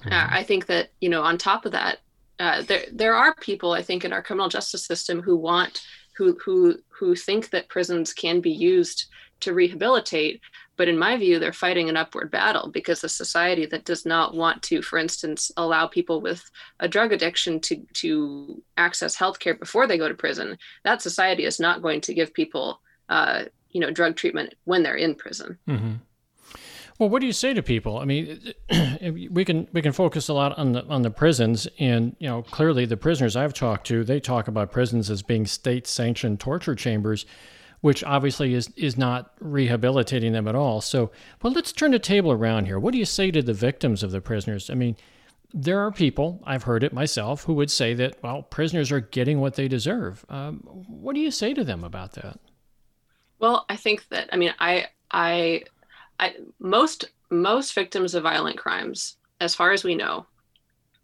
mm-hmm. 0.00 0.34
i 0.34 0.42
think 0.42 0.64
that 0.64 0.88
you 1.00 1.10
know 1.10 1.22
on 1.22 1.36
top 1.36 1.66
of 1.66 1.72
that 1.72 1.98
uh, 2.38 2.62
there 2.62 2.84
there 2.92 3.14
are 3.14 3.34
people 3.36 3.72
I 3.72 3.82
think 3.82 4.04
in 4.04 4.12
our 4.12 4.22
criminal 4.22 4.48
justice 4.48 4.84
system 4.84 5.22
who 5.22 5.36
want 5.36 5.82
who 6.16 6.38
who 6.44 6.76
who 6.88 7.14
think 7.14 7.50
that 7.50 7.68
prisons 7.68 8.12
can 8.12 8.40
be 8.40 8.50
used 8.50 9.06
to 9.40 9.54
rehabilitate 9.54 10.40
but 10.76 10.88
in 10.88 10.98
my 10.98 11.16
view 11.16 11.38
they're 11.38 11.52
fighting 11.52 11.88
an 11.88 11.96
upward 11.96 12.30
battle 12.30 12.70
because 12.70 13.02
a 13.02 13.08
society 13.08 13.66
that 13.66 13.84
does 13.84 14.06
not 14.06 14.34
want 14.34 14.62
to 14.62 14.82
for 14.82 14.98
instance 14.98 15.50
allow 15.56 15.86
people 15.86 16.20
with 16.20 16.50
a 16.80 16.88
drug 16.88 17.12
addiction 17.12 17.60
to 17.60 17.76
to 17.92 18.62
access 18.76 19.14
health 19.14 19.38
care 19.38 19.54
before 19.54 19.86
they 19.86 19.98
go 19.98 20.08
to 20.08 20.14
prison 20.14 20.56
that 20.84 21.02
society 21.02 21.44
is 21.44 21.60
not 21.60 21.82
going 21.82 22.00
to 22.00 22.14
give 22.14 22.32
people 22.32 22.80
uh, 23.08 23.44
you 23.70 23.80
know 23.80 23.90
drug 23.90 24.16
treatment 24.16 24.54
when 24.64 24.82
they're 24.82 24.96
in 24.96 25.14
prison 25.14 25.58
mm-hmm. 25.68 25.94
Well, 26.98 27.10
what 27.10 27.20
do 27.20 27.26
you 27.26 27.32
say 27.32 27.52
to 27.52 27.62
people? 27.62 27.98
I 27.98 28.06
mean, 28.06 28.54
we 29.30 29.44
can 29.44 29.68
we 29.72 29.82
can 29.82 29.92
focus 29.92 30.28
a 30.28 30.32
lot 30.32 30.56
on 30.58 30.72
the 30.72 30.84
on 30.86 31.02
the 31.02 31.10
prisons, 31.10 31.68
and 31.78 32.16
you 32.18 32.26
know, 32.26 32.42
clearly 32.42 32.86
the 32.86 32.96
prisoners 32.96 33.36
I've 33.36 33.52
talked 33.52 33.86
to, 33.88 34.02
they 34.02 34.18
talk 34.18 34.48
about 34.48 34.72
prisons 34.72 35.10
as 35.10 35.22
being 35.22 35.44
state-sanctioned 35.46 36.40
torture 36.40 36.74
chambers, 36.74 37.26
which 37.86 38.02
obviously 38.02 38.52
is 38.52 38.68
is 38.74 38.98
not 38.98 39.30
rehabilitating 39.38 40.32
them 40.32 40.48
at 40.48 40.56
all. 40.56 40.80
So, 40.80 41.12
well, 41.40 41.52
let's 41.52 41.70
turn 41.70 41.92
the 41.92 42.00
table 42.00 42.32
around 42.32 42.66
here. 42.66 42.80
What 42.80 42.90
do 42.90 42.98
you 42.98 43.04
say 43.04 43.30
to 43.30 43.40
the 43.40 43.54
victims 43.54 44.02
of 44.02 44.10
the 44.10 44.20
prisoners? 44.20 44.68
I 44.68 44.74
mean, 44.74 44.96
there 45.54 45.78
are 45.78 45.92
people 45.92 46.42
I've 46.44 46.64
heard 46.64 46.82
it 46.82 46.92
myself 46.92 47.44
who 47.44 47.54
would 47.54 47.70
say 47.70 47.94
that 47.94 48.20
well, 48.24 48.42
prisoners 48.42 48.90
are 48.90 48.98
getting 48.98 49.38
what 49.38 49.54
they 49.54 49.68
deserve. 49.68 50.26
Um, 50.28 50.56
what 50.88 51.14
do 51.14 51.20
you 51.20 51.30
say 51.30 51.54
to 51.54 51.62
them 51.62 51.84
about 51.84 52.14
that? 52.14 52.40
Well, 53.38 53.64
I 53.68 53.76
think 53.76 54.08
that 54.08 54.30
I 54.32 54.36
mean, 54.36 54.52
I 54.58 54.86
I 55.12 55.62
I, 56.18 56.34
most 56.58 57.04
most 57.30 57.72
victims 57.72 58.16
of 58.16 58.24
violent 58.24 58.58
crimes, 58.58 59.16
as 59.40 59.54
far 59.54 59.70
as 59.70 59.84
we 59.84 59.94
know, 59.94 60.26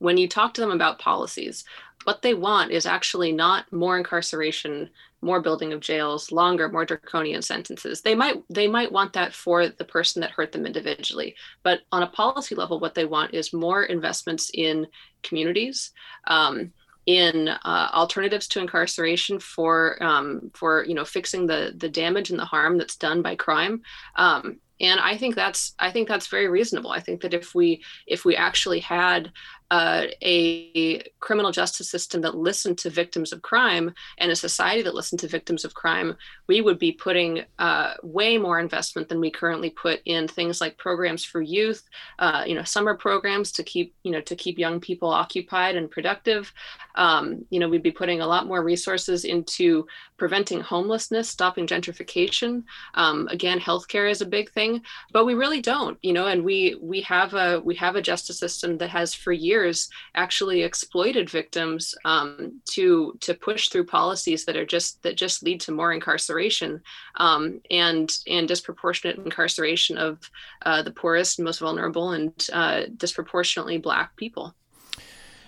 when 0.03 0.17
you 0.17 0.27
talk 0.27 0.53
to 0.53 0.61
them 0.61 0.73
about 0.73 0.99
policies, 0.99 1.65
what 2.05 2.23
they 2.23 2.35
want 2.35 2.73
is 2.73 2.87
actually 2.87 3.31
not 3.31 3.73
more 3.73 3.97
incarceration, 3.97 4.91
more 5.21 5.41
building 5.41 5.73
of 5.73 5.79
jails, 5.79 6.33
longer, 6.33 6.69
more 6.69 6.85
draconian 6.85 7.41
sentences. 7.41 8.01
They 8.01 8.17
might 8.17 8.43
they 8.51 8.67
might 8.67 8.91
want 8.91 9.13
that 9.13 9.33
for 9.33 9.69
the 9.69 9.85
person 9.85 10.21
that 10.21 10.33
hurt 10.33 10.51
them 10.51 10.67
individually, 10.67 11.37
but 11.63 11.83
on 11.93 12.03
a 12.03 12.09
policy 12.09 12.57
level, 12.57 12.81
what 12.81 12.97
they 12.97 13.05
want 13.05 13.33
is 13.33 13.53
more 13.53 13.85
investments 13.85 14.51
in 14.53 14.89
communities. 15.23 15.93
Um, 16.27 16.73
in 17.07 17.49
uh, 17.49 17.89
alternatives 17.93 18.47
to 18.47 18.61
incarceration 18.61 19.41
for 19.41 20.01
um, 20.03 20.51
for 20.55 20.85
you 20.85 20.95
know 20.95 21.05
fixing 21.05 21.47
the 21.47 21.75
the 21.77 21.89
damage 21.89 22.31
and 22.31 22.39
the 22.39 22.45
harm 22.45 22.79
that's 22.79 22.97
done 22.97 23.23
by 23.23 23.35
crime 23.35 23.83
um, 24.15 24.61
and 24.81 25.01
i 25.01 25.17
think 25.17 25.35
that's 25.35 25.75
i 25.79 25.91
think 25.91 26.07
that's 26.07 26.27
very 26.29 26.49
reasonable 26.49 26.91
i 26.91 27.01
think 27.01 27.21
that 27.21 27.35
if 27.35 27.55
we 27.55 27.83
if 28.07 28.25
we 28.25 28.37
actually 28.37 28.81
had 28.81 29.33
uh, 29.73 30.05
a 30.21 31.03
criminal 31.21 31.51
justice 31.51 31.89
system 31.89 32.21
that 32.21 32.37
listened 32.37 32.77
to 32.77 32.91
victims 32.91 33.33
of 33.33 33.41
crime 33.41 33.91
and 34.19 34.31
a 34.31 34.37
society 34.37 34.83
that 34.83 34.95
listened 34.95 35.19
to 35.19 35.27
victims 35.27 35.65
of 35.65 35.73
crime, 35.73 36.15
we 36.47 36.61
would 36.61 36.79
be 36.79 36.93
putting 36.93 37.43
uh, 37.59 37.95
way 38.03 38.37
more 38.37 38.61
investment 38.61 39.09
than 39.09 39.19
we 39.19 39.31
currently 39.31 39.71
put 39.71 40.03
in 40.05 40.29
things 40.29 40.61
like 40.61 40.77
programs 40.77 41.25
for 41.25 41.41
youth, 41.41 41.89
uh, 42.19 42.45
you 42.47 42.55
know, 42.55 42.65
summer 42.65 42.95
programs 42.95 43.51
to 43.51 43.63
keep, 43.63 43.95
you 44.03 44.13
know, 44.13 44.21
to 44.21 44.37
keep 44.37 44.59
young 44.59 44.79
people 44.79 45.09
occupied 45.09 45.75
and 45.75 45.91
productive. 45.91 46.53
Um, 46.97 47.47
you 47.49 47.59
know, 47.59 47.71
we'd 47.71 47.83
be 47.83 47.91
putting 47.91 48.21
a 48.21 48.27
lot 48.27 48.47
more 48.47 48.63
resources 48.63 49.25
into 49.25 49.87
preventing 50.19 50.61
homelessness, 50.61 51.31
stopping 51.31 51.67
gentrification. 51.67 52.63
Um, 52.93 53.27
again, 53.29 53.59
healthcare 53.59 54.11
is 54.11 54.21
a 54.21 54.27
big 54.27 54.53
thing, 54.53 54.83
but 55.13 55.25
we 55.25 55.33
really 55.33 55.63
don't, 55.63 55.97
you 56.03 56.13
know, 56.13 56.27
and 56.27 56.45
we 56.45 56.77
we 56.79 57.01
have 57.01 57.33
a 57.33 57.59
we 57.61 57.75
have 57.77 57.97
a 57.97 58.03
justice 58.03 58.39
system 58.39 58.77
that 58.77 58.91
has 58.91 59.15
for 59.15 59.33
years 59.33 59.62
years 59.63 59.89
actually 60.15 60.63
exploited 60.63 61.31
victims 61.31 61.95
um, 62.05 62.61
to 62.67 63.17
to 63.21 63.35
push 63.35 63.69
through 63.69 63.87
policies 63.87 64.45
that 64.45 64.57
are 64.57 64.67
just 64.67 65.03
that 65.03 65.17
just 65.17 65.43
lead 65.43 65.61
to 65.61 65.73
more 65.73 65.93
incarceration 65.93 66.81
um, 67.17 67.61
and 67.71 68.19
and 68.27 68.49
disproportionate 68.49 69.19
incarceration 69.19 69.99
of 69.99 70.19
uh, 70.67 70.83
the 70.83 70.91
poorest 70.91 71.39
and 71.39 71.45
most 71.45 71.61
vulnerable 71.61 72.13
and 72.13 72.49
uh, 72.53 72.83
disproportionately 72.97 73.79
black 73.79 74.17
people. 74.17 74.55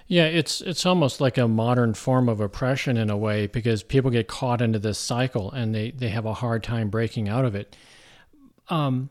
Yeah, 0.06 0.26
it's 0.26 0.61
it's 0.61 0.85
almost 0.85 1.21
like 1.21 1.38
a 1.38 1.49
modern 1.49 1.94
form 1.94 2.28
of 2.28 2.40
oppression 2.40 2.97
in 2.97 3.11
a 3.11 3.16
way 3.16 3.47
because 3.47 3.83
people 3.83 4.11
get 4.11 4.28
caught 4.28 4.61
into 4.61 4.78
this 4.78 4.99
cycle 4.99 5.50
and 5.50 5.75
they, 5.75 5.92
they 5.92 6.11
have 6.11 6.26
a 6.26 6.35
hard 6.35 6.62
time 6.62 6.90
breaking 6.90 7.28
out 7.28 7.47
of 7.47 7.54
it. 7.54 7.75
Um, 8.68 9.11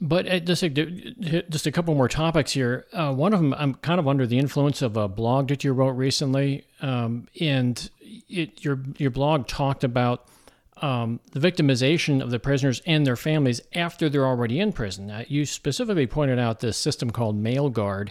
but 0.00 0.28
uh, 0.28 0.38
just 0.40 0.62
a, 0.62 0.68
just 0.68 1.66
a 1.66 1.72
couple 1.72 1.94
more 1.94 2.08
topics 2.08 2.52
here. 2.52 2.86
Uh, 2.92 3.12
one 3.12 3.32
of 3.32 3.40
them, 3.40 3.54
I'm 3.54 3.74
kind 3.74 3.98
of 3.98 4.06
under 4.06 4.26
the 4.26 4.38
influence 4.38 4.82
of 4.82 4.96
a 4.96 5.08
blog 5.08 5.48
that 5.48 5.64
you 5.64 5.72
wrote 5.72 5.90
recently, 5.90 6.66
um, 6.80 7.28
and 7.40 7.90
it, 8.28 8.64
your 8.64 8.80
your 8.98 9.10
blog 9.10 9.46
talked 9.46 9.84
about 9.84 10.28
um, 10.82 11.20
the 11.32 11.40
victimization 11.40 12.22
of 12.22 12.30
the 12.30 12.38
prisoners 12.38 12.82
and 12.86 13.06
their 13.06 13.16
families 13.16 13.60
after 13.74 14.08
they're 14.08 14.26
already 14.26 14.60
in 14.60 14.72
prison. 14.72 15.06
Now, 15.06 15.22
you 15.26 15.46
specifically 15.46 16.06
pointed 16.06 16.38
out 16.38 16.60
this 16.60 16.76
system 16.76 17.10
called 17.10 17.42
MailGuard, 17.42 18.10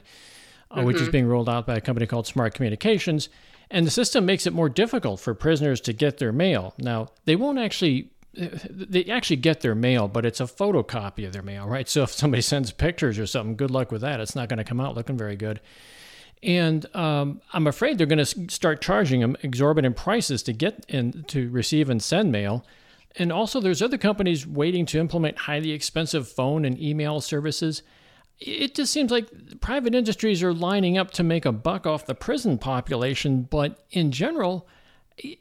uh, 0.72 0.78
mm-hmm. 0.78 0.86
which 0.86 0.96
is 0.96 1.04
mm-hmm. 1.04 1.12
being 1.12 1.28
rolled 1.28 1.50
out 1.50 1.68
by 1.68 1.76
a 1.76 1.82
company 1.82 2.08
called 2.08 2.26
Smart 2.26 2.56
Communications, 2.56 3.30
and 3.70 3.86
the 3.86 3.92
system 3.92 4.26
makes 4.26 4.48
it 4.48 4.54
more 4.54 4.70
difficult 4.70 5.20
for 5.20 5.34
prisoners 5.34 5.82
to 5.82 5.94
get 5.94 6.18
their 6.18 6.32
mail. 6.32 6.74
Now, 6.78 7.10
they 7.26 7.36
won't 7.36 7.60
actually 7.60 8.12
they 8.36 9.06
actually 9.06 9.38
get 9.38 9.62
their 9.62 9.76
mail, 9.76 10.08
but 10.08 10.26
it's 10.26 10.40
a 10.40 10.46
photocopy 10.46 11.26
of 11.26 11.34
their 11.34 11.42
mail, 11.42 11.68
right? 11.68 11.88
So 11.88 12.04
if 12.04 12.12
somebody 12.12 12.42
sends 12.42 12.72
pictures 12.72 13.18
or 13.18 13.28
something, 13.28 13.56
good 13.56 13.72
luck 13.72 13.92
with 13.92 14.02
that. 14.02 14.20
It's 14.20 14.36
not 14.36 14.50
going 14.50 14.58
to 14.58 14.64
come 14.64 14.80
out 14.80 14.96
looking 14.96 15.18
very 15.18 15.36
good. 15.36 15.62
And 16.44 16.86
um, 16.96 17.42
I'm 17.54 17.66
afraid 17.66 17.98
they're 17.98 18.08
going 18.08 18.24
to 18.24 18.50
start 18.50 18.82
charging 18.82 19.22
them 19.22 19.36
exorbitant 19.42 19.96
prices 19.96 20.44
to 20.44 20.54
get 20.54 20.86
and 20.90 21.28
to 21.30 21.50
receive 21.50 21.90
and 21.90 22.04
send 22.04 22.32
mail. 22.32 22.66
And 23.18 23.32
also, 23.32 23.62
there's 23.62 23.82
other 23.82 23.98
companies 23.98 24.46
waiting 24.46 24.86
to 24.88 25.00
implement 25.00 25.38
highly 25.40 25.72
expensive 25.72 26.28
phone 26.28 26.66
and 26.66 26.80
email 26.80 27.22
services. 27.22 27.82
It 28.40 28.76
just 28.76 28.92
seems 28.92 29.10
like 29.10 29.62
private 29.62 29.96
industries 29.96 30.44
are 30.44 30.54
lining 30.54 30.98
up 30.98 31.12
to 31.12 31.24
make 31.24 31.46
a 31.46 31.54
buck 31.54 31.88
off 31.88 32.06
the 32.06 32.14
prison 32.14 32.58
population, 32.58 33.44
but 33.44 33.86
in 33.92 34.12
general, 34.12 34.68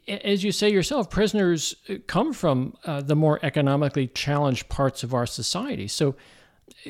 as 0.07 0.43
you 0.43 0.51
say 0.51 0.71
yourself, 0.71 1.09
prisoners 1.09 1.75
come 2.07 2.33
from 2.33 2.75
uh, 2.85 3.01
the 3.01 3.15
more 3.15 3.39
economically 3.43 4.07
challenged 4.07 4.69
parts 4.69 5.03
of 5.03 5.13
our 5.13 5.25
society. 5.25 5.87
So, 5.87 6.15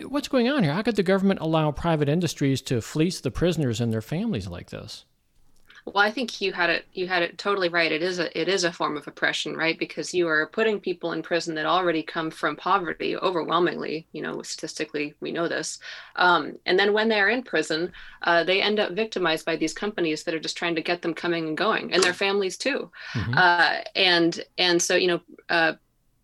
what's 0.04 0.28
going 0.28 0.50
on 0.50 0.64
here? 0.64 0.74
How 0.74 0.82
could 0.82 0.96
the 0.96 1.04
government 1.04 1.40
allow 1.40 1.72
private 1.72 2.10
industries 2.10 2.62
to 2.64 2.82
fleece 2.82 3.20
the 3.22 3.32
prisoners 3.32 3.82
and 3.82 3.92
their 3.92 4.02
families 4.02 4.48
like 4.48 4.70
this? 4.70 5.06
Well, 5.86 6.04
I 6.04 6.10
think 6.10 6.42
you 6.42 6.52
had 6.52 6.72
it 6.72 6.88
you 6.94 7.08
had 7.08 7.22
it 7.22 7.38
totally 7.38 7.70
right. 7.70 7.92
It 7.92 8.02
is 8.02 8.18
a 8.18 8.40
it 8.40 8.48
is 8.48 8.64
a 8.64 8.74
form 8.74 8.98
of 8.98 9.08
oppression, 9.08 9.56
right? 9.56 9.78
Because 9.78 10.16
you 10.16 10.28
are 10.28 10.48
putting 10.48 10.80
people 10.80 11.12
in 11.12 11.22
prison 11.22 11.54
that 11.56 11.68
already 11.68 12.02
come 12.02 12.32
from 12.32 12.56
poverty 12.56 13.16
overwhelmingly. 13.16 14.08
You 14.12 14.24
know, 14.24 14.42
statistically, 14.42 15.14
we 15.20 15.32
know 15.32 15.48
this. 15.48 15.78
Um, 16.16 16.58
and 16.66 16.80
then 16.80 16.92
when 16.92 17.08
they're 17.08 17.30
in 17.30 17.44
prison, 17.44 17.92
uh, 18.24 18.44
they 18.44 18.64
end 18.64 18.80
up 18.80 18.94
victimized 18.94 19.46
by 19.46 19.58
these 19.58 19.74
companies 19.74 20.24
that 20.24 20.34
are 20.34 20.40
just 20.40 20.58
trying 20.58 20.74
to 20.76 20.82
get 20.82 21.04
them 21.04 21.14
coming 21.14 21.48
and 21.50 21.58
going, 21.58 21.94
and 21.94 22.02
their 22.02 22.14
families 22.14 22.58
too. 22.58 22.90
Mm-hmm. 23.14 23.34
Uh, 23.38 23.78
and 23.96 24.44
and 24.58 24.82
so 24.82 24.96
you 24.96 25.08
know, 25.08 25.22
uh, 25.50 25.74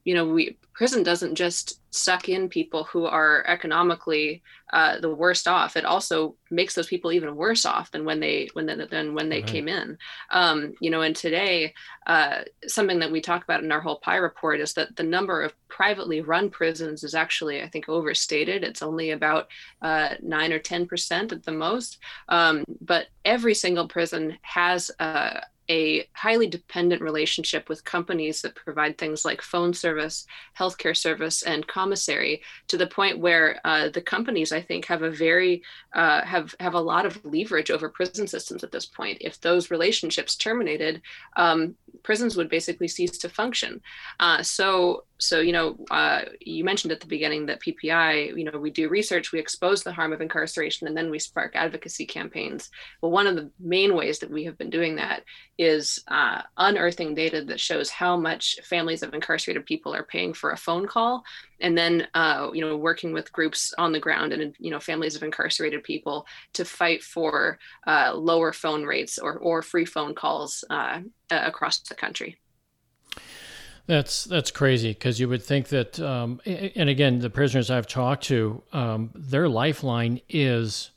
you 0.06 0.16
know, 0.16 0.26
we 0.28 0.58
prison 0.82 1.04
doesn't 1.04 1.36
just 1.36 1.80
suck 1.92 2.28
in 2.28 2.50
people 2.50 2.86
who 2.86 3.06
are 3.06 3.46
economically 3.48 4.42
uh, 4.74 5.00
the 5.00 5.14
worst 5.14 5.48
off. 5.48 5.78
It 5.78 5.86
also 5.86 6.34
makes 6.50 6.74
those 6.74 6.88
people 6.88 7.12
even 7.12 7.36
worse 7.36 7.68
off 7.68 7.92
than 7.92 8.04
when 8.04 8.20
they 8.20 8.50
when 8.54 8.66
they, 8.66 8.88
than 8.90 9.14
when 9.14 9.30
they 9.30 9.42
right. 9.42 9.48
came 9.48 9.68
in. 9.68 10.00
Um, 10.32 10.74
you 10.80 10.90
know, 10.90 11.02
and 11.04 11.16
today 11.16 11.76
uh, 12.08 12.40
something 12.66 12.98
that 12.98 13.12
we 13.12 13.22
talk 13.22 13.44
about 13.44 13.64
in 13.64 13.72
our 13.72 13.80
whole 13.80 13.98
PIE 13.98 14.16
report 14.16 14.60
is 14.60 14.74
that 14.74 14.96
the 14.96 15.04
number 15.04 15.44
of 15.44 15.54
privately 15.68 16.22
run 16.22 16.50
prisons 16.50 17.04
is 17.04 17.14
actually, 17.14 17.62
I 17.62 17.70
think, 17.70 17.88
overstated. 17.88 18.64
It's 18.64 18.82
only 18.82 19.12
about 19.12 19.50
uh, 19.84 20.16
nine 20.24 20.52
or 20.52 20.58
ten 20.58 20.88
percent 20.88 21.32
at 21.32 21.44
the 21.44 21.52
most. 21.52 22.00
Um, 22.28 22.66
but 22.82 23.06
every 23.24 23.54
single 23.54 23.88
prison 23.88 24.40
has 24.42 24.90
a, 24.98 25.44
a 25.72 26.06
highly 26.14 26.48
dependent 26.48 27.02
relationship 27.02 27.70
with 27.70 27.86
companies 27.86 28.42
that 28.42 28.56
provide 28.56 28.98
things 28.98 29.24
like 29.24 29.42
phone 29.42 29.74
service, 29.74 30.26
healthcare 30.60 30.96
service, 30.96 31.44
and 31.44 31.66
commissary 31.68 32.42
to 32.68 32.78
the 32.78 32.88
point 32.88 33.20
where 33.20 33.62
uh, 33.64 33.88
the 33.88 34.02
companies, 34.02 34.52
I 34.52 34.62
think, 34.62 34.86
have 34.86 35.04
a 35.04 35.18
very 35.28 35.64
uh, 35.94 36.22
have 36.34 36.54
have 36.60 36.74
a 36.74 36.88
lot 36.92 37.06
of 37.06 37.24
leverage 37.24 37.72
over 37.72 37.88
prison 37.88 38.28
systems 38.28 38.64
at 38.66 38.72
this 38.74 38.86
point. 38.86 39.18
If 39.22 39.40
those 39.40 39.72
relationships 39.72 40.36
terminated, 40.36 41.02
um, 41.38 41.76
prisons 42.04 42.36
would 42.36 42.50
basically 42.50 42.90
cease 42.90 43.18
to 43.20 43.30
function. 43.30 43.82
Uh, 44.20 44.44
so 44.44 45.06
so 45.22 45.40
you 45.40 45.54
know, 45.54 45.78
uh, 45.92 46.22
you 46.40 46.64
mentioned 46.64 46.92
at 46.92 47.00
the 47.00 47.08
beginning 47.08 47.46
that 47.46 47.62
PPI, 47.62 48.36
you 48.36 48.44
know, 48.44 48.58
we 48.58 48.72
do 48.72 48.90
research, 48.90 49.32
we 49.32 49.40
expose 49.40 49.84
the 49.84 49.94
harm 49.94 50.14
of 50.14 50.20
incarceration, 50.20 50.88
and 50.88 50.98
then 50.98 51.12
we 51.12 51.20
spark 51.20 51.56
advocacy 51.56 52.06
campaigns. 52.06 52.70
Well, 53.02 53.12
one 53.12 53.28
of 53.28 53.36
the 53.36 53.52
main 53.60 53.96
ways 53.96 54.20
that 54.20 54.32
we 54.32 54.44
have 54.46 54.58
been 54.58 54.72
doing 54.72 54.96
that 54.96 55.24
is 55.60 56.04
uh, 56.08 56.42
unearthing 56.58 57.14
data 57.14 57.46
that 57.46 57.60
shows 57.60 57.92
how 57.92 58.18
much 58.18 58.58
families 58.64 59.04
of 59.04 59.14
incarcerated 59.14 59.66
people 59.66 59.94
are 59.94 60.04
paying 60.04 60.34
for 60.34 60.52
a 60.52 60.58
phone 60.58 60.88
call, 60.88 61.24
and 61.60 61.78
then 61.78 62.08
uh, 62.16 62.50
you 62.52 62.62
know, 62.62 62.76
working 62.76 63.14
with 63.14 63.32
groups 63.32 63.74
on 63.78 63.92
the 63.92 64.00
ground 64.00 64.34
and 64.34 64.56
you 64.58 64.72
know, 64.72 64.80
families 64.80 65.16
of 65.16 65.22
incarcerated 65.22 65.84
people 65.84 66.26
to 66.54 66.66
fight 66.66 67.04
for 67.04 67.60
uh, 67.86 68.12
lower 68.16 68.52
phone 68.52 68.84
rates 68.86 69.20
or 69.20 69.38
or 69.38 69.62
free 69.62 69.86
phone 69.86 70.16
calls 70.16 70.64
uh, 70.72 71.00
across 71.30 71.80
the 71.82 71.96
country. 71.96 72.41
That's 73.88 74.24
that's 74.26 74.52
crazy 74.52 74.90
because 74.90 75.20
you 75.20 75.28
would 75.28 75.44
think 75.44 75.70
that, 75.70 76.00
um, 76.00 76.40
and 76.46 76.90
again, 76.90 77.20
the 77.20 77.30
prisoners 77.30 77.70
I've 77.72 77.88
talked 77.88 78.24
to, 78.26 78.62
um, 78.72 79.10
their 79.16 79.50
lifeline 79.50 80.22
is 80.30 80.92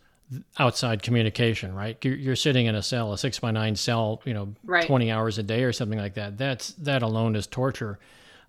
outside 0.58 1.02
communication. 1.02 1.74
Right, 1.74 1.96
you're, 2.04 2.14
you're, 2.14 2.36
sitting 2.36 2.66
in 2.66 2.74
a 2.74 2.82
cell, 2.82 3.12
a 3.12 3.18
six 3.18 3.38
by 3.38 3.50
nine 3.50 3.74
cell, 3.76 4.20
you 4.24 4.34
know, 4.34 4.54
right. 4.64 4.86
twenty 4.86 5.10
hours 5.10 5.38
a 5.38 5.42
day 5.42 5.64
or 5.64 5.72
something 5.72 5.98
like 5.98 6.14
that. 6.14 6.38
That's 6.38 6.72
that 6.74 7.02
alone 7.02 7.36
is 7.36 7.46
torture. 7.46 7.98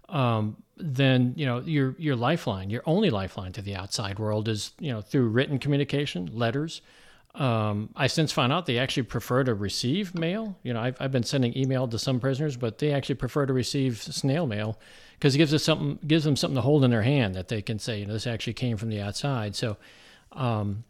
Um, 0.09 0.57
then 0.77 1.33
you 1.35 1.45
know 1.45 1.59
your 1.61 1.95
your 1.97 2.15
lifeline, 2.15 2.69
your 2.69 2.83
only 2.85 3.09
lifeline 3.09 3.53
to 3.53 3.61
the 3.61 3.75
outside 3.75 4.19
world 4.19 4.47
is 4.47 4.71
you 4.79 4.91
know 4.91 5.01
through 5.01 5.29
written 5.29 5.59
communication, 5.59 6.29
letters. 6.33 6.81
Um, 7.35 7.89
I 7.95 8.07
since 8.07 8.31
found 8.31 8.53
out 8.53 8.65
they 8.65 8.79
actually 8.79 9.03
prefer 9.03 9.43
to 9.43 9.53
receive 9.53 10.15
mail. 10.15 10.57
You 10.63 10.73
know, 10.73 10.81
I've, 10.81 10.95
I've 11.01 11.11
been 11.11 11.23
sending 11.23 11.57
email 11.57 11.87
to 11.87 11.99
some 11.99 12.19
prisoners, 12.19 12.55
but 12.55 12.77
they 12.77 12.93
actually 12.93 13.15
prefer 13.15 13.45
to 13.45 13.51
receive 13.51 14.01
snail 14.01 14.47
mail 14.47 14.79
because 15.13 15.35
it 15.35 15.39
gives 15.39 15.53
us 15.53 15.63
something, 15.63 15.99
gives 16.07 16.23
them 16.23 16.37
something 16.37 16.55
to 16.55 16.61
hold 16.61 16.85
in 16.85 16.91
their 16.91 17.01
hand 17.01 17.35
that 17.35 17.49
they 17.49 17.61
can 17.61 17.77
say, 17.77 17.99
you 17.99 18.05
know, 18.05 18.13
this 18.13 18.25
actually 18.25 18.53
came 18.53 18.77
from 18.77 18.89
the 18.89 19.01
outside. 19.01 19.53
So, 19.53 19.75
um, 20.31 20.85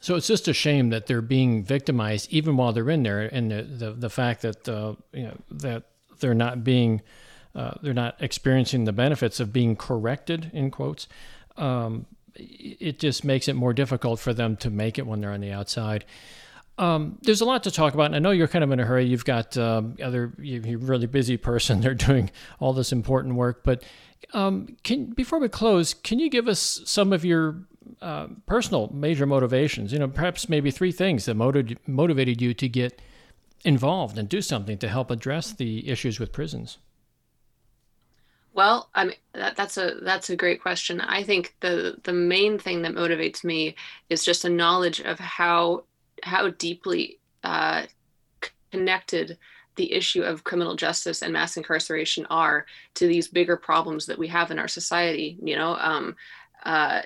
so 0.00 0.14
it's 0.14 0.28
just 0.28 0.46
a 0.46 0.52
shame 0.52 0.90
that 0.90 1.06
they're 1.06 1.20
being 1.20 1.64
victimized 1.64 2.32
even 2.32 2.56
while 2.56 2.72
they're 2.72 2.90
in 2.90 3.02
there, 3.02 3.22
and 3.22 3.50
the 3.50 3.62
the, 3.62 3.92
the 3.92 4.10
fact 4.10 4.42
that 4.42 4.68
uh, 4.68 4.94
you 5.12 5.24
know 5.24 5.36
that 5.50 5.84
they're 6.20 6.34
not 6.34 6.62
being 6.62 7.02
uh, 7.56 7.72
they're 7.82 7.94
not 7.94 8.16
experiencing 8.20 8.84
the 8.84 8.92
benefits 8.92 9.40
of 9.40 9.52
being 9.52 9.74
corrected 9.74 10.50
in 10.52 10.70
quotes. 10.70 11.08
Um, 11.56 12.06
it 12.38 12.98
just 12.98 13.24
makes 13.24 13.48
it 13.48 13.54
more 13.54 13.72
difficult 13.72 14.20
for 14.20 14.32
them 14.32 14.56
to 14.58 14.70
make 14.70 14.98
it 14.98 15.06
when 15.06 15.20
they're 15.20 15.32
on 15.32 15.40
the 15.40 15.52
outside. 15.52 16.04
Um, 16.78 17.18
there's 17.22 17.40
a 17.40 17.44
lot 17.44 17.62
to 17.64 17.70
talk 17.70 17.94
about. 17.94 18.06
And 18.06 18.16
I 18.16 18.18
know 18.18 18.30
you're 18.30 18.48
kind 18.48 18.62
of 18.62 18.70
in 18.70 18.80
a 18.80 18.84
hurry. 18.84 19.06
You've 19.06 19.24
got 19.24 19.56
um, 19.56 19.96
other, 20.02 20.32
you're 20.38 20.78
really 20.78 21.06
busy 21.06 21.36
person. 21.36 21.80
They're 21.82 21.94
doing 21.94 22.30
all 22.60 22.72
this 22.72 22.92
important 22.92 23.34
work. 23.34 23.62
But 23.64 23.82
um, 24.34 24.76
can 24.82 25.06
before 25.06 25.38
we 25.38 25.48
close, 25.48 25.94
can 25.94 26.18
you 26.18 26.28
give 26.28 26.48
us 26.48 26.82
some 26.84 27.12
of 27.12 27.24
your 27.24 27.62
uh, 28.02 28.28
personal 28.46 28.90
major 28.92 29.26
motivations? 29.26 29.92
You 29.92 30.00
know, 30.00 30.08
perhaps 30.08 30.48
maybe 30.48 30.70
three 30.70 30.92
things 30.92 31.24
that 31.24 31.34
motiv- 31.34 31.78
motivated 31.86 32.42
you 32.42 32.52
to 32.54 32.68
get 32.68 33.00
involved 33.64 34.18
and 34.18 34.28
do 34.28 34.42
something 34.42 34.78
to 34.78 34.88
help 34.88 35.10
address 35.10 35.52
the 35.52 35.88
issues 35.88 36.20
with 36.20 36.32
prisons. 36.32 36.78
Well, 38.56 38.88
I 38.94 39.04
mean 39.04 39.16
that, 39.34 39.54
that's 39.54 39.76
a 39.76 39.96
that's 40.02 40.30
a 40.30 40.36
great 40.36 40.62
question. 40.62 40.98
I 41.02 41.22
think 41.22 41.54
the 41.60 41.98
the 42.04 42.14
main 42.14 42.58
thing 42.58 42.80
that 42.82 42.94
motivates 42.94 43.44
me 43.44 43.76
is 44.08 44.24
just 44.24 44.46
a 44.46 44.48
knowledge 44.48 45.00
of 45.00 45.18
how 45.18 45.84
how 46.22 46.48
deeply 46.48 47.20
uh, 47.44 47.82
connected 48.72 49.36
the 49.76 49.92
issue 49.92 50.22
of 50.22 50.42
criminal 50.42 50.74
justice 50.74 51.20
and 51.20 51.34
mass 51.34 51.58
incarceration 51.58 52.24
are 52.30 52.64
to 52.94 53.06
these 53.06 53.28
bigger 53.28 53.58
problems 53.58 54.06
that 54.06 54.18
we 54.18 54.28
have 54.28 54.50
in 54.50 54.58
our 54.58 54.68
society. 54.68 55.36
You 55.42 55.56
know, 55.56 55.76
um, 55.76 56.16
uh, 56.64 57.02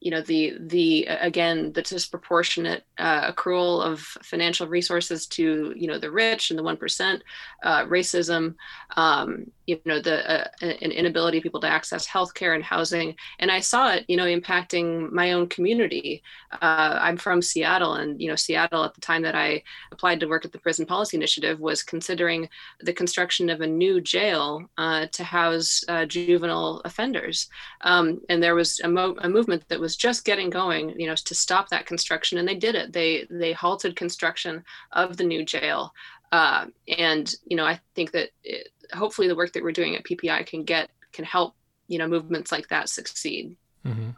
you 0.00 0.10
know 0.10 0.22
the 0.22 0.56
the 0.58 1.04
again 1.06 1.72
the 1.74 1.82
disproportionate 1.82 2.84
uh, 2.96 3.30
accrual 3.30 3.82
of 3.84 4.00
financial 4.00 4.66
resources 4.66 5.26
to 5.26 5.74
you 5.76 5.86
know 5.86 5.98
the 5.98 6.10
rich 6.10 6.48
and 6.48 6.58
the 6.58 6.62
one 6.62 6.78
percent, 6.78 7.22
uh, 7.62 7.84
racism, 7.84 8.54
um, 8.96 9.50
you 9.68 9.78
know 9.84 10.00
the 10.00 10.16
uh, 10.30 10.48
an 10.62 10.92
inability 10.92 11.36
of 11.36 11.42
people 11.42 11.60
to 11.60 11.68
access 11.68 12.08
healthcare 12.08 12.54
and 12.54 12.64
housing, 12.64 13.14
and 13.38 13.50
I 13.50 13.60
saw 13.60 13.92
it 13.92 14.06
you 14.08 14.16
know 14.16 14.24
impacting 14.24 15.12
my 15.12 15.32
own 15.32 15.46
community. 15.48 16.22
Uh, 16.62 16.98
I'm 17.00 17.18
from 17.18 17.42
Seattle, 17.42 17.94
and 17.94 18.20
you 18.20 18.28
know 18.28 18.34
Seattle 18.34 18.82
at 18.82 18.94
the 18.94 19.02
time 19.02 19.20
that 19.22 19.34
I 19.34 19.62
applied 19.92 20.20
to 20.20 20.26
work 20.26 20.46
at 20.46 20.52
the 20.52 20.58
Prison 20.58 20.86
Policy 20.86 21.18
Initiative 21.18 21.60
was 21.60 21.82
considering 21.82 22.48
the 22.80 22.94
construction 22.94 23.50
of 23.50 23.60
a 23.60 23.66
new 23.66 24.00
jail 24.00 24.64
uh, 24.78 25.06
to 25.12 25.22
house 25.22 25.84
uh, 25.88 26.06
juvenile 26.06 26.80
offenders, 26.86 27.48
um, 27.82 28.22
and 28.30 28.42
there 28.42 28.54
was 28.54 28.80
a, 28.80 28.88
mo- 28.88 29.16
a 29.18 29.28
movement 29.28 29.68
that 29.68 29.80
was 29.80 29.96
just 29.96 30.24
getting 30.24 30.48
going, 30.48 30.98
you 30.98 31.06
know, 31.06 31.14
to 31.14 31.34
stop 31.34 31.68
that 31.68 31.84
construction, 31.84 32.38
and 32.38 32.48
they 32.48 32.54
did 32.54 32.74
it. 32.74 32.94
They 32.94 33.26
they 33.28 33.52
halted 33.52 33.96
construction 33.96 34.64
of 34.92 35.18
the 35.18 35.24
new 35.24 35.44
jail, 35.44 35.92
uh, 36.32 36.66
and 36.96 37.34
you 37.46 37.56
know, 37.56 37.66
I 37.66 37.80
think 37.94 38.12
that 38.12 38.30
it, 38.44 38.68
hopefully 38.92 39.28
the 39.28 39.36
work 39.36 39.52
that 39.52 39.62
we're 39.62 39.72
doing 39.72 39.96
at 39.96 40.04
PPI 40.04 40.46
can 40.46 40.64
get 40.64 40.90
can 41.12 41.24
help 41.24 41.54
you 41.86 41.98
know 41.98 42.08
movements 42.08 42.52
like 42.52 42.68
that 42.68 42.88
succeed. 42.88 43.56
Mm-hmm. 43.84 44.10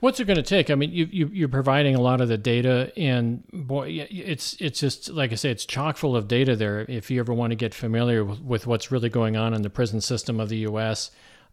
What's 0.00 0.20
it 0.20 0.26
going 0.26 0.36
to 0.36 0.42
take? 0.42 0.70
I 0.70 0.74
mean, 0.74 0.92
you, 0.92 1.08
you 1.10 1.30
you're 1.32 1.48
providing 1.48 1.94
a 1.94 2.00
lot 2.00 2.20
of 2.20 2.28
the 2.28 2.36
data, 2.36 2.92
and 2.96 3.44
boy, 3.52 4.06
it's 4.10 4.54
it's 4.60 4.80
just 4.80 5.08
like 5.10 5.32
I 5.32 5.36
say, 5.36 5.50
it's 5.50 5.64
chock 5.64 5.96
full 5.96 6.16
of 6.16 6.28
data 6.28 6.56
there. 6.56 6.84
If 6.88 7.10
you 7.10 7.20
ever 7.20 7.32
want 7.32 7.52
to 7.52 7.56
get 7.56 7.74
familiar 7.74 8.24
with, 8.24 8.40
with 8.40 8.66
what's 8.66 8.90
really 8.90 9.08
going 9.08 9.36
on 9.36 9.54
in 9.54 9.62
the 9.62 9.70
prison 9.70 10.00
system 10.00 10.40
of 10.40 10.48
the 10.48 10.58
U.S 10.58 11.10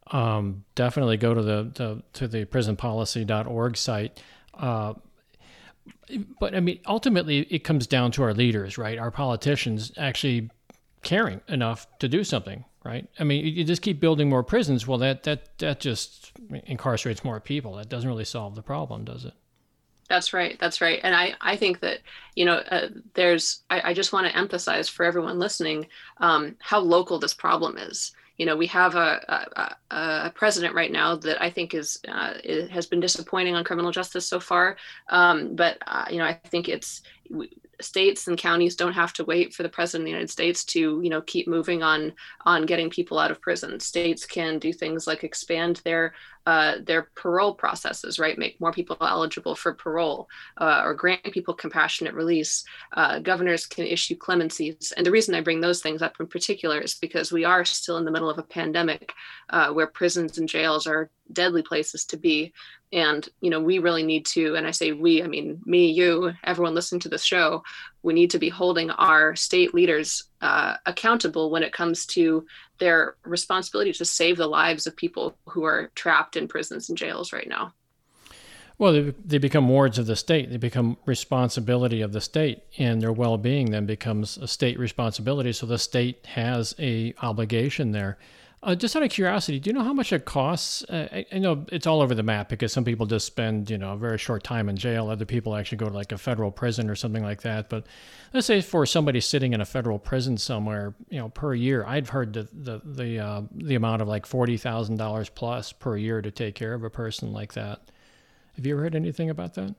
um, 0.08 0.64
definitely 0.76 1.18
go 1.18 1.34
to 1.34 1.42
the, 1.42 1.72
the 1.74 2.04
to 2.14 2.28
the 2.28 2.46
prisonpolicy.org 2.46 3.78
site. 3.78 4.22
Uh, 4.54 4.94
but 6.40 6.54
I 6.54 6.60
mean, 6.60 6.80
ultimately, 6.86 7.40
it 7.50 7.64
comes 7.64 7.88
down 7.88 8.12
to 8.14 8.24
our 8.24 8.34
leaders, 8.34 8.78
right? 8.78 8.98
Our 8.98 9.12
politicians 9.12 9.92
actually 9.98 10.50
caring 11.04 11.42
enough 11.48 11.88
to 12.00 12.08
do 12.08 12.24
something, 12.24 12.66
right? 12.84 13.08
I 13.20 13.24
mean, 13.24 13.46
you 13.46 13.64
just 13.64 13.82
keep 13.82 14.00
building 14.00 14.30
more 14.30 14.44
prisons. 14.44 14.88
Well, 14.88 14.98
that 15.00 15.24
that 15.24 15.58
that 15.60 15.80
just 15.80 16.32
incarcerates 16.50 17.24
more 17.24 17.40
people. 17.40 17.76
That 17.76 17.90
doesn't 17.90 18.10
really 18.10 18.26
solve 18.26 18.56
the 18.56 18.62
problem, 18.62 19.06
does 19.06 19.26
it? 19.26 19.34
That's 20.10 20.34
right. 20.34 20.58
That's 20.60 20.82
right. 20.82 21.00
And 21.04 21.16
I, 21.16 21.36
I 21.40 21.56
think 21.56 21.80
that, 21.80 22.00
you 22.36 22.44
know, 22.44 22.56
uh, 22.56 22.90
there's, 23.14 23.62
I, 23.70 23.92
I 23.92 23.94
just 23.94 24.12
want 24.12 24.28
to 24.28 24.38
emphasize 24.38 24.90
for 24.90 25.06
everyone 25.06 25.40
listening 25.40 25.88
um, 26.18 26.58
how 26.60 26.80
local 26.80 27.18
this 27.18 27.34
problem 27.34 27.78
is 27.78 28.12
you 28.42 28.48
know, 28.48 28.58
we 28.58 28.66
have 28.66 28.96
a, 28.96 29.76
a, 29.92 29.96
a, 29.96 30.32
president 30.32 30.74
right 30.74 30.92
now 30.92 31.16
that 31.16 31.40
I 31.40 31.52
think 31.52 31.76
is, 31.76 32.00
uh, 32.08 32.34
has 32.72 32.88
been 32.88 33.00
disappointing 33.00 33.54
on 33.54 33.64
criminal 33.64 33.92
justice 33.92 34.28
so 34.28 34.40
far. 34.40 34.78
Um, 35.10 35.56
but 35.56 35.78
uh, 35.86 36.06
you 36.10 36.18
know, 36.18 36.26
I 36.26 36.34
think 36.34 36.68
it's 36.68 37.04
states 37.84 38.28
and 38.28 38.38
counties 38.38 38.76
don't 38.76 38.94
have 38.94 39.14
to 39.14 39.26
wait 39.26 39.54
for 39.54 39.64
the 39.64 39.70
president 39.70 40.04
of 40.04 40.06
the 40.06 40.12
United 40.12 40.30
States 40.30 40.64
to, 40.66 41.02
you 41.02 41.10
know, 41.10 41.22
keep 41.22 41.48
moving 41.48 41.84
on 41.84 42.14
on 42.46 42.66
getting 42.66 42.90
people 42.90 43.20
out 43.20 43.32
of 43.32 43.42
prison. 43.42 43.80
States 43.80 44.26
can 44.26 44.60
do 44.60 44.72
things 44.74 45.08
like 45.08 45.24
expand 45.24 45.82
their 45.84 46.14
uh, 46.46 46.76
their 46.84 47.10
parole 47.16 47.54
processes, 47.54 48.20
right? 48.20 48.38
Make 48.38 48.60
more 48.60 48.72
people 48.72 48.98
eligible 49.02 49.56
for 49.56 49.74
parole 49.74 50.28
uh, 50.58 50.82
or 50.84 50.94
grant 50.94 51.24
people 51.32 51.54
compassionate 51.54 52.14
release. 52.14 52.64
Uh, 52.94 53.20
governors 53.20 53.66
can 53.66 53.86
issue 53.86 54.16
clemencies. 54.16 54.92
And 54.96 55.06
the 55.06 55.12
reason 55.12 55.36
I 55.36 55.42
bring 55.42 55.62
those 55.62 55.82
things 55.82 56.02
up 56.02 56.16
in 56.20 56.28
particular 56.28 56.80
is 56.80 56.96
because 56.96 57.32
we 57.32 57.46
are 57.46 57.66
still 57.66 57.98
in 57.98 58.06
the 58.06 58.12
middle 58.12 58.30
of 58.30 58.40
a 58.40 58.44
pandemic 58.44 59.14
uh, 59.50 59.72
where 59.72 59.88
prisons 59.88 60.38
and 60.38 60.50
jails 60.50 60.88
are 60.88 61.10
deadly 61.32 61.62
places 61.62 62.06
to 62.06 62.18
be 62.18 62.54
and 62.94 63.30
you 63.40 63.50
know 63.50 63.62
we 63.62 63.80
really 63.80 64.04
need 64.04 64.26
to 64.26 64.56
and 64.56 64.68
i 64.68 64.72
say 64.72 64.92
we 64.92 65.24
i 65.24 65.28
mean 65.28 65.62
me 65.66 65.90
you 65.90 66.34
everyone 66.44 66.76
listening 66.76 67.00
to 67.00 67.10
this 67.10 67.24
show 67.24 67.64
we 68.04 68.14
need 68.14 68.32
to 68.32 68.40
be 68.40 68.50
holding 68.50 68.90
our 68.92 69.36
state 69.36 69.74
leaders 69.74 70.24
uh, 70.42 70.76
accountable 70.86 71.52
when 71.52 71.64
it 71.64 71.74
comes 71.74 72.06
to 72.08 72.46
their 72.80 73.16
responsibility 73.24 73.94
to 73.94 74.06
save 74.06 74.38
the 74.38 74.48
lives 74.48 74.88
of 74.88 74.96
people 74.96 75.38
who 75.46 75.64
are 75.64 75.92
trapped 75.96 76.36
in 76.36 76.48
prisons 76.48 76.90
and 76.90 76.98
jails 76.98 77.32
right 77.32 77.48
now. 77.48 77.74
Well 78.78 78.94
they, 78.94 79.14
they 79.24 79.38
become 79.38 79.70
wards 79.70 80.00
of 80.00 80.08
the 80.08 80.16
state. 80.16 80.50
They 80.50 80.58
become 80.58 80.98
responsibility 81.06 82.02
of 82.02 82.14
the 82.14 82.22
state 82.22 82.64
and 82.78 83.02
their 83.02 83.14
well-being 83.14 83.72
then 83.72 83.86
becomes 83.86 84.38
a 84.38 84.48
state 84.48 84.80
responsibility. 84.80 85.54
So 85.54 85.68
the 85.68 85.78
state 85.78 86.26
has 86.26 86.74
a 86.80 87.14
obligation 87.22 87.92
there 87.92 88.18
uh, 88.64 88.76
just 88.76 88.96
out 88.96 89.02
of 89.02 89.10
curiosity, 89.10 89.60
do 89.60 89.70
you 89.70 89.74
know 89.74 89.84
how 89.84 89.94
much 89.94 90.14
it 90.14 90.24
costs? 90.26 90.84
Uh, 90.84 91.08
I, 91.12 91.26
I, 91.34 91.40
know 91.40 91.66
it's 91.72 91.88
all 91.88 92.00
over 92.00 92.14
the 92.14 92.22
map 92.22 92.48
because 92.48 92.72
some 92.72 92.84
people 92.84 93.08
just 93.08 93.26
spend, 93.26 93.72
you 93.72 93.78
know, 93.78 93.94
a 93.94 93.98
very 93.98 94.20
short 94.20 94.44
time 94.44 94.70
in 94.70 94.78
jail. 94.78 95.10
Other 95.10 95.26
people 95.26 95.56
actually 95.56 95.80
go 95.80 95.88
to 95.88 95.96
like 95.96 96.12
a 96.12 96.18
federal 96.18 96.52
prison 96.52 96.88
or 96.88 96.96
something 96.96 97.24
like 97.24 97.42
that. 97.42 97.70
But 97.70 97.88
let's 98.34 98.46
say 98.46 98.62
for 98.62 98.86
somebody 98.86 99.20
sitting 99.20 99.54
in 99.54 99.62
a 99.62 99.66
federal 99.66 99.98
prison 99.98 100.38
somewhere, 100.38 100.94
you 101.10 101.18
know, 101.18 101.30
per 101.30 101.56
year, 101.56 101.84
I've 101.88 102.10
heard 102.10 102.34
the 102.34 102.48
the 102.54 102.82
the, 102.86 103.20
uh, 103.20 103.42
the 103.52 103.74
amount 103.74 104.04
of 104.04 104.08
like 104.08 104.28
forty 104.28 104.58
thousand 104.58 104.98
dollars 104.98 105.30
plus 105.30 105.74
per 105.74 105.98
year 105.98 106.22
to 106.22 106.30
take 106.30 106.54
care 106.54 106.76
of 106.76 106.84
a 106.84 106.90
person 106.92 107.34
like 107.34 107.54
that. 107.54 107.82
Have 108.58 108.66
you 108.68 108.76
ever 108.76 108.84
heard 108.84 108.96
anything 108.96 109.32
about 109.32 109.56
that? 109.56 109.74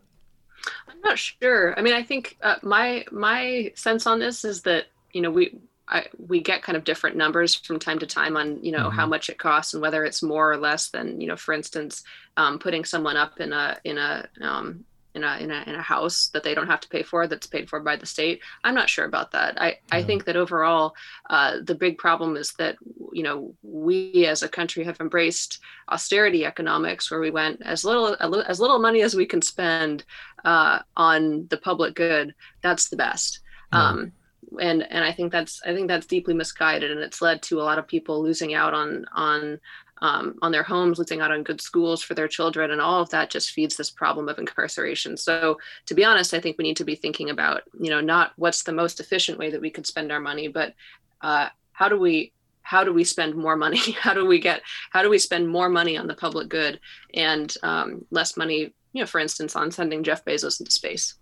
I'm 0.88 1.00
not 1.04 1.20
sure. 1.20 1.78
I 1.78 1.82
mean, 1.82 1.94
I 1.94 2.02
think 2.02 2.36
uh, 2.42 2.56
my 2.62 3.04
my 3.12 3.70
sense 3.76 4.08
on 4.08 4.18
this 4.18 4.44
is 4.44 4.62
that 4.62 4.86
you 5.12 5.20
know 5.20 5.30
we 5.30 5.56
I, 5.88 6.06
we 6.16 6.40
get 6.40 6.62
kind 6.62 6.76
of 6.76 6.84
different 6.84 7.16
numbers 7.16 7.54
from 7.54 7.78
time 7.78 7.98
to 7.98 8.06
time 8.06 8.36
on 8.36 8.62
you 8.62 8.72
know 8.72 8.88
mm-hmm. 8.88 8.96
how 8.96 9.06
much 9.06 9.28
it 9.28 9.38
costs 9.38 9.74
and 9.74 9.82
whether 9.82 10.04
it's 10.04 10.22
more 10.22 10.50
or 10.50 10.56
less 10.56 10.88
than 10.88 11.20
you 11.20 11.26
know 11.26 11.36
for 11.36 11.52
instance 11.52 12.04
um, 12.36 12.58
putting 12.58 12.84
someone 12.84 13.16
up 13.16 13.40
in 13.40 13.52
a 13.52 13.78
in 13.84 13.98
a 13.98 14.28
um, 14.40 14.84
in 15.14 15.24
a, 15.24 15.36
in 15.38 15.50
a 15.50 15.62
in 15.66 15.74
a 15.74 15.82
house 15.82 16.28
that 16.28 16.42
they 16.42 16.54
don't 16.54 16.68
have 16.68 16.80
to 16.80 16.88
pay 16.88 17.02
for 17.02 17.26
that's 17.26 17.46
paid 17.46 17.68
for 17.68 17.80
by 17.80 17.96
the 17.96 18.06
state. 18.06 18.40
I'm 18.64 18.74
not 18.74 18.88
sure 18.88 19.04
about 19.04 19.32
that. 19.32 19.60
I 19.60 19.78
i 19.90 20.02
think 20.02 20.24
that 20.24 20.36
overall 20.36 20.94
uh, 21.28 21.58
the 21.62 21.74
big 21.74 21.98
problem 21.98 22.36
is 22.36 22.52
that 22.54 22.76
you 23.12 23.22
know 23.22 23.54
we 23.62 24.26
as 24.26 24.42
a 24.42 24.48
country 24.48 24.84
have 24.84 25.00
embraced 25.00 25.60
austerity 25.88 26.46
economics 26.46 27.10
where 27.10 27.20
we 27.20 27.30
went 27.30 27.60
as 27.62 27.84
little 27.84 28.16
as 28.20 28.60
little 28.60 28.78
money 28.78 29.02
as 29.02 29.14
we 29.14 29.26
can 29.26 29.42
spend 29.42 30.04
uh, 30.44 30.78
on 30.96 31.46
the 31.50 31.58
public 31.58 31.94
good. 31.94 32.34
That's 32.62 32.88
the 32.88 32.96
best. 32.96 33.40
Um, 33.72 34.12
and 34.60 34.82
and 34.90 35.04
I 35.04 35.12
think 35.12 35.32
that's 35.32 35.60
I 35.64 35.74
think 35.74 35.88
that's 35.88 36.06
deeply 36.06 36.34
misguided, 36.34 36.90
and 36.90 37.00
it's 37.00 37.22
led 37.22 37.42
to 37.42 37.60
a 37.60 37.64
lot 37.64 37.78
of 37.78 37.86
people 37.86 38.22
losing 38.22 38.54
out 38.54 38.74
on 38.74 39.06
on 39.14 39.60
um, 40.02 40.36
on 40.42 40.50
their 40.50 40.64
homes, 40.64 40.98
losing 40.98 41.20
out 41.20 41.30
on 41.30 41.44
good 41.44 41.60
schools 41.60 42.02
for 42.02 42.14
their 42.14 42.26
children, 42.26 42.72
and 42.72 42.80
all 42.80 43.00
of 43.00 43.10
that 43.10 43.30
just 43.30 43.50
feeds 43.50 43.76
this 43.76 43.90
problem 43.90 44.28
of 44.28 44.38
incarceration. 44.38 45.16
So, 45.16 45.58
to 45.86 45.94
be 45.94 46.04
honest, 46.04 46.34
I 46.34 46.40
think 46.40 46.58
we 46.58 46.64
need 46.64 46.76
to 46.78 46.84
be 46.84 46.96
thinking 46.96 47.30
about 47.30 47.62
you 47.78 47.90
know 47.90 48.00
not 48.00 48.32
what's 48.36 48.64
the 48.64 48.72
most 48.72 49.00
efficient 49.00 49.38
way 49.38 49.50
that 49.50 49.60
we 49.60 49.70
could 49.70 49.86
spend 49.86 50.10
our 50.10 50.20
money, 50.20 50.48
but 50.48 50.74
uh, 51.20 51.48
how 51.72 51.88
do 51.88 51.98
we 51.98 52.32
how 52.62 52.82
do 52.84 52.92
we 52.92 53.04
spend 53.04 53.34
more 53.36 53.56
money? 53.56 53.78
how 54.00 54.12
do 54.12 54.26
we 54.26 54.40
get 54.40 54.62
how 54.90 55.02
do 55.02 55.08
we 55.08 55.18
spend 55.18 55.48
more 55.48 55.68
money 55.68 55.96
on 55.96 56.06
the 56.06 56.14
public 56.14 56.48
good 56.48 56.80
and 57.14 57.54
um, 57.62 58.04
less 58.10 58.36
money, 58.36 58.72
you 58.92 59.00
know, 59.00 59.06
for 59.06 59.20
instance, 59.20 59.54
on 59.54 59.70
sending 59.70 60.02
Jeff 60.02 60.24
Bezos 60.24 60.60
into 60.60 60.72
space? 60.72 61.14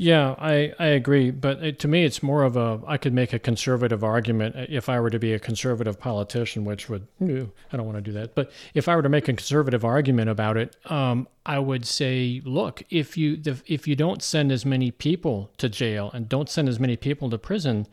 Yeah, 0.00 0.36
I, 0.38 0.72
I 0.78 0.86
agree. 0.86 1.32
But 1.32 1.60
it, 1.60 1.80
to 1.80 1.88
me, 1.88 2.04
it's 2.04 2.22
more 2.22 2.44
of 2.44 2.56
a, 2.56 2.80
I 2.86 2.98
could 2.98 3.12
make 3.12 3.32
a 3.32 3.38
conservative 3.38 4.04
argument 4.04 4.54
if 4.68 4.88
I 4.88 5.00
were 5.00 5.10
to 5.10 5.18
be 5.18 5.32
a 5.32 5.40
conservative 5.40 5.98
politician, 5.98 6.64
which 6.64 6.88
would, 6.88 7.08
I 7.20 7.76
don't 7.76 7.84
want 7.84 7.96
to 7.96 8.00
do 8.00 8.12
that. 8.12 8.36
But 8.36 8.52
if 8.74 8.88
I 8.88 8.94
were 8.94 9.02
to 9.02 9.08
make 9.08 9.24
a 9.24 9.32
conservative 9.32 9.84
argument 9.84 10.30
about 10.30 10.56
it, 10.56 10.76
um, 10.86 11.26
I 11.44 11.58
would 11.58 11.84
say, 11.84 12.40
look, 12.44 12.84
if 12.90 13.16
you, 13.16 13.42
if 13.66 13.88
you 13.88 13.96
don't 13.96 14.22
send 14.22 14.52
as 14.52 14.64
many 14.64 14.92
people 14.92 15.50
to 15.58 15.68
jail 15.68 16.12
and 16.14 16.28
don't 16.28 16.48
send 16.48 16.68
as 16.68 16.78
many 16.78 16.96
people 16.96 17.28
to 17.30 17.38
prison, 17.38 17.88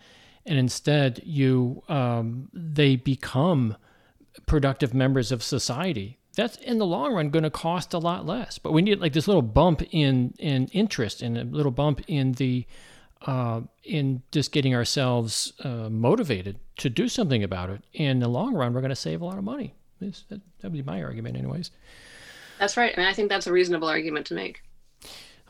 and 0.45 0.59
instead 0.59 1.21
you, 1.25 1.81
um, 1.89 2.49
they 2.53 2.95
become 2.95 3.77
productive 4.45 4.93
members 4.93 5.31
of 5.31 5.41
society, 5.41 6.19
that's 6.35 6.57
in 6.57 6.77
the 6.77 6.85
long 6.85 7.13
run 7.13 7.29
going 7.29 7.43
to 7.43 7.49
cost 7.49 7.93
a 7.93 7.97
lot 7.97 8.25
less. 8.25 8.57
But 8.57 8.73
we 8.73 8.81
need 8.81 8.99
like 8.99 9.13
this 9.13 9.27
little 9.27 9.41
bump 9.41 9.81
in 9.91 10.33
in 10.37 10.67
interest 10.67 11.21
and 11.21 11.37
a 11.37 11.43
little 11.43 11.71
bump 11.71 12.01
in 12.07 12.33
the 12.33 12.65
uh, 13.25 13.61
in 13.83 14.21
just 14.31 14.51
getting 14.51 14.75
ourselves 14.75 15.53
uh, 15.63 15.89
motivated 15.89 16.59
to 16.77 16.89
do 16.89 17.07
something 17.07 17.43
about 17.43 17.69
it. 17.69 17.83
In 17.93 18.19
the 18.19 18.27
long 18.27 18.53
run, 18.53 18.73
we're 18.73 18.81
going 18.81 18.89
to 18.89 18.95
save 18.95 19.21
a 19.21 19.25
lot 19.25 19.37
of 19.37 19.43
money. 19.43 19.73
That 19.99 20.41
would 20.61 20.73
be 20.73 20.83
my 20.83 21.01
argument, 21.01 21.37
anyways. 21.37 21.71
That's 22.59 22.77
right. 22.77 22.93
I 22.95 22.99
mean, 22.99 23.07
I 23.07 23.13
think 23.13 23.29
that's 23.29 23.47
a 23.47 23.51
reasonable 23.51 23.87
argument 23.87 24.27
to 24.27 24.33
make. 24.33 24.61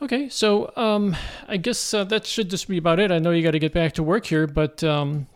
Okay, 0.01 0.29
so 0.29 0.71
um, 0.75 1.15
I 1.47 1.57
guess 1.57 1.93
uh, 1.93 2.03
that 2.05 2.25
should 2.25 2.49
just 2.49 2.67
be 2.67 2.77
about 2.77 2.99
it. 2.99 3.11
I 3.11 3.19
know 3.19 3.31
you 3.31 3.43
got 3.43 3.51
to 3.51 3.59
get 3.59 3.73
back 3.73 3.93
to 3.93 4.03
work 4.03 4.25
here, 4.25 4.45
but 4.45 4.83
um, 4.83 5.27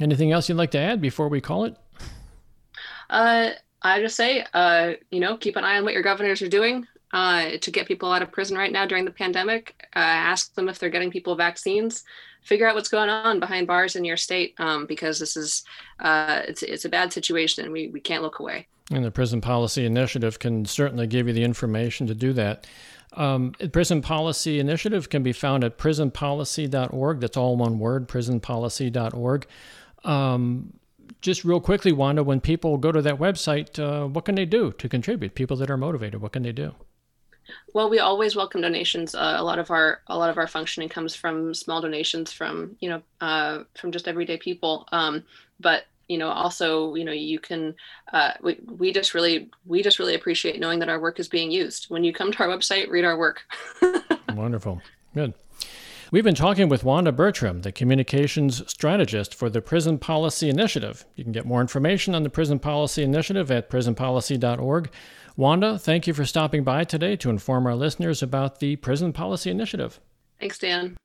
anything 0.00 0.30
else 0.30 0.48
you'd 0.48 0.56
like 0.56 0.70
to 0.72 0.78
add 0.78 1.00
before 1.00 1.28
we 1.28 1.40
call 1.40 1.64
it? 1.64 1.76
Uh, 3.10 3.50
I 3.82 4.00
just 4.00 4.16
say, 4.16 4.44
uh, 4.54 4.92
you 5.10 5.20
know, 5.20 5.36
keep 5.36 5.56
an 5.56 5.64
eye 5.64 5.78
on 5.78 5.84
what 5.84 5.94
your 5.94 6.02
governors 6.02 6.42
are 6.42 6.48
doing 6.48 6.86
uh, 7.12 7.52
to 7.60 7.70
get 7.70 7.86
people 7.86 8.12
out 8.12 8.22
of 8.22 8.32
prison 8.32 8.56
right 8.56 8.72
now 8.72 8.86
during 8.86 9.04
the 9.04 9.10
pandemic. 9.10 9.74
Uh, 9.94 10.00
ask 10.00 10.54
them 10.54 10.68
if 10.68 10.78
they're 10.78 10.90
getting 10.90 11.10
people 11.10 11.34
vaccines. 11.36 12.04
Figure 12.42 12.68
out 12.68 12.74
what's 12.74 12.88
going 12.88 13.08
on 13.08 13.40
behind 13.40 13.66
bars 13.66 13.96
in 13.96 14.04
your 14.04 14.16
state 14.16 14.54
um, 14.58 14.86
because 14.86 15.18
this 15.18 15.36
is 15.36 15.64
uh, 16.00 16.42
it's 16.46 16.62
it's 16.62 16.84
a 16.84 16.88
bad 16.88 17.12
situation 17.12 17.64
and 17.64 17.72
we 17.72 17.88
we 17.88 18.00
can't 18.00 18.22
look 18.22 18.38
away. 18.38 18.66
And 18.90 19.04
the 19.04 19.10
Prison 19.10 19.40
Policy 19.40 19.84
Initiative 19.84 20.38
can 20.38 20.64
certainly 20.64 21.06
give 21.06 21.26
you 21.26 21.34
the 21.34 21.44
information 21.44 22.06
to 22.06 22.14
do 22.14 22.32
that. 22.34 22.66
Um, 23.14 23.52
Prison 23.72 24.00
Policy 24.00 24.60
Initiative 24.60 25.10
can 25.10 25.22
be 25.22 25.32
found 25.32 25.64
at 25.64 25.78
prisonpolicy.org. 25.78 27.20
That's 27.20 27.36
all 27.36 27.56
one 27.56 27.78
word, 27.78 28.08
prisonpolicy.org. 28.08 29.46
Um, 30.04 30.72
just 31.20 31.44
real 31.44 31.60
quickly, 31.60 31.92
Wanda, 31.92 32.22
when 32.22 32.40
people 32.40 32.78
go 32.78 32.92
to 32.92 33.02
that 33.02 33.18
website, 33.18 33.78
uh, 33.78 34.06
what 34.06 34.24
can 34.24 34.34
they 34.34 34.44
do 34.44 34.72
to 34.72 34.88
contribute? 34.88 35.34
People 35.34 35.56
that 35.56 35.70
are 35.70 35.76
motivated, 35.76 36.20
what 36.20 36.32
can 36.32 36.42
they 36.42 36.52
do? 36.52 36.74
Well, 37.72 37.88
we 37.88 37.98
always 37.98 38.36
welcome 38.36 38.60
donations. 38.60 39.14
Uh, 39.14 39.36
a 39.36 39.42
lot 39.42 39.58
of 39.58 39.70
our 39.70 40.02
a 40.08 40.18
lot 40.18 40.30
of 40.30 40.38
our 40.38 40.46
functioning 40.46 40.88
comes 40.88 41.14
from 41.14 41.54
small 41.54 41.80
donations 41.80 42.32
from 42.32 42.76
you 42.80 42.90
know 42.90 43.02
uh, 43.20 43.64
from 43.74 43.92
just 43.92 44.08
everyday 44.08 44.36
people. 44.36 44.86
Um, 44.92 45.24
but 45.60 45.84
you 46.08 46.18
know 46.18 46.28
also 46.28 46.94
you 46.94 47.04
know 47.04 47.12
you 47.12 47.38
can 47.38 47.74
uh, 48.12 48.32
we, 48.42 48.58
we 48.66 48.92
just 48.92 49.14
really 49.14 49.50
we 49.66 49.82
just 49.82 49.98
really 49.98 50.14
appreciate 50.14 50.60
knowing 50.60 50.78
that 50.80 50.88
our 50.88 51.00
work 51.00 51.20
is 51.20 51.28
being 51.28 51.50
used. 51.50 51.86
When 51.88 52.04
you 52.04 52.12
come 52.12 52.32
to 52.32 52.38
our 52.42 52.48
website, 52.48 52.90
read 52.90 53.04
our 53.04 53.16
work. 53.16 53.42
Wonderful, 54.34 54.80
good. 55.14 55.34
We've 56.10 56.24
been 56.24 56.34
talking 56.34 56.70
with 56.70 56.84
Wanda 56.84 57.12
Bertram, 57.12 57.60
the 57.60 57.70
communications 57.70 58.62
strategist 58.66 59.34
for 59.34 59.50
the 59.50 59.60
Prison 59.60 59.98
Policy 59.98 60.48
Initiative. 60.48 61.04
You 61.16 61.22
can 61.22 61.34
get 61.34 61.44
more 61.44 61.60
information 61.60 62.14
on 62.14 62.22
the 62.22 62.30
Prison 62.30 62.58
Policy 62.58 63.02
Initiative 63.02 63.50
at 63.50 63.68
prisonpolicy.org. 63.68 64.90
Wanda, 65.36 65.78
thank 65.78 66.06
you 66.06 66.14
for 66.14 66.24
stopping 66.24 66.64
by 66.64 66.84
today 66.84 67.14
to 67.16 67.28
inform 67.28 67.66
our 67.66 67.74
listeners 67.74 68.22
about 68.22 68.58
the 68.58 68.76
Prison 68.76 69.12
Policy 69.12 69.50
Initiative. 69.50 70.00
Thanks, 70.40 70.58
Dan. 70.58 70.96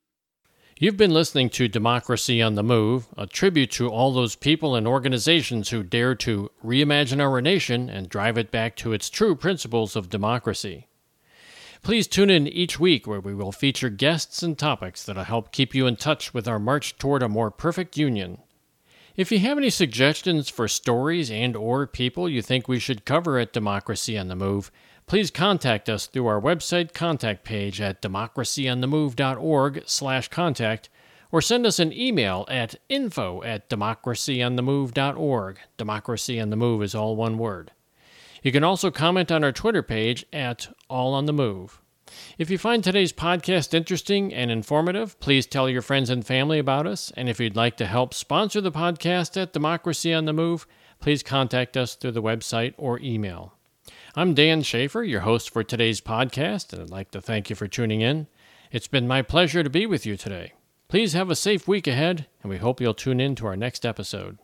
You've 0.78 0.96
been 0.96 1.12
listening 1.12 1.50
to 1.50 1.68
Democracy 1.68 2.40
on 2.40 2.54
the 2.54 2.62
Move, 2.62 3.08
a 3.18 3.26
tribute 3.26 3.72
to 3.72 3.90
all 3.90 4.10
those 4.10 4.36
people 4.36 4.74
and 4.74 4.86
organizations 4.88 5.68
who 5.68 5.82
dare 5.82 6.14
to 6.14 6.50
reimagine 6.64 7.20
our 7.20 7.42
nation 7.42 7.90
and 7.90 8.08
drive 8.08 8.38
it 8.38 8.50
back 8.50 8.74
to 8.76 8.94
its 8.94 9.10
true 9.10 9.36
principles 9.36 9.96
of 9.96 10.08
democracy. 10.08 10.88
Please 11.84 12.06
tune 12.06 12.30
in 12.30 12.48
each 12.48 12.80
week 12.80 13.06
where 13.06 13.20
we 13.20 13.34
will 13.34 13.52
feature 13.52 13.90
guests 13.90 14.42
and 14.42 14.56
topics 14.56 15.04
that'll 15.04 15.24
help 15.24 15.52
keep 15.52 15.74
you 15.74 15.86
in 15.86 15.96
touch 15.96 16.32
with 16.32 16.48
our 16.48 16.58
march 16.58 16.96
toward 16.96 17.22
a 17.22 17.28
more 17.28 17.50
perfect 17.50 17.98
union. 17.98 18.38
If 19.16 19.30
you 19.30 19.38
have 19.40 19.58
any 19.58 19.68
suggestions 19.68 20.48
for 20.48 20.66
stories 20.66 21.30
and 21.30 21.54
or 21.54 21.86
people 21.86 22.26
you 22.26 22.40
think 22.40 22.66
we 22.66 22.78
should 22.78 23.04
cover 23.04 23.38
at 23.38 23.52
Democracy 23.52 24.16
on 24.16 24.28
the 24.28 24.34
Move, 24.34 24.72
please 25.06 25.30
contact 25.30 25.90
us 25.90 26.06
through 26.06 26.26
our 26.26 26.40
website 26.40 26.94
contact 26.94 27.44
page 27.44 27.82
at 27.82 28.00
democracyonthemove.org 28.00 29.82
slash 29.84 30.28
contact 30.28 30.88
or 31.30 31.42
send 31.42 31.66
us 31.66 31.78
an 31.78 31.92
email 31.92 32.46
at 32.48 32.76
info 32.88 33.42
at 33.42 33.68
democracyonthemove.org. 33.68 35.58
Democracy 35.76 36.40
on 36.40 36.48
the 36.48 36.56
Move 36.56 36.82
is 36.82 36.94
all 36.94 37.14
one 37.14 37.36
word. 37.36 37.72
You 38.44 38.52
can 38.52 38.62
also 38.62 38.90
comment 38.90 39.32
on 39.32 39.42
our 39.42 39.52
Twitter 39.52 39.82
page 39.82 40.26
at 40.30 40.68
All 40.90 41.14
on 41.14 41.24
the 41.24 41.32
Move. 41.32 41.80
If 42.36 42.50
you 42.50 42.58
find 42.58 42.84
today's 42.84 43.10
podcast 43.10 43.72
interesting 43.72 44.34
and 44.34 44.50
informative, 44.50 45.18
please 45.18 45.46
tell 45.46 45.66
your 45.66 45.80
friends 45.80 46.10
and 46.10 46.26
family 46.26 46.58
about 46.58 46.86
us. 46.86 47.10
And 47.16 47.30
if 47.30 47.40
you'd 47.40 47.56
like 47.56 47.78
to 47.78 47.86
help 47.86 48.12
sponsor 48.12 48.60
the 48.60 48.70
podcast 48.70 49.40
at 49.40 49.54
Democracy 49.54 50.12
on 50.12 50.26
the 50.26 50.34
Move, 50.34 50.66
please 51.00 51.22
contact 51.22 51.74
us 51.74 51.94
through 51.94 52.12
the 52.12 52.22
website 52.22 52.74
or 52.76 53.00
email. 53.00 53.54
I'm 54.14 54.34
Dan 54.34 54.60
Schaefer, 54.60 55.02
your 55.02 55.20
host 55.20 55.48
for 55.48 55.64
today's 55.64 56.02
podcast, 56.02 56.74
and 56.74 56.82
I'd 56.82 56.90
like 56.90 57.12
to 57.12 57.22
thank 57.22 57.48
you 57.48 57.56
for 57.56 57.66
tuning 57.66 58.02
in. 58.02 58.26
It's 58.70 58.88
been 58.88 59.08
my 59.08 59.22
pleasure 59.22 59.62
to 59.62 59.70
be 59.70 59.86
with 59.86 60.04
you 60.04 60.18
today. 60.18 60.52
Please 60.88 61.14
have 61.14 61.30
a 61.30 61.34
safe 61.34 61.66
week 61.66 61.86
ahead, 61.86 62.26
and 62.42 62.50
we 62.50 62.58
hope 62.58 62.78
you'll 62.78 62.92
tune 62.92 63.20
in 63.20 63.36
to 63.36 63.46
our 63.46 63.56
next 63.56 63.86
episode. 63.86 64.36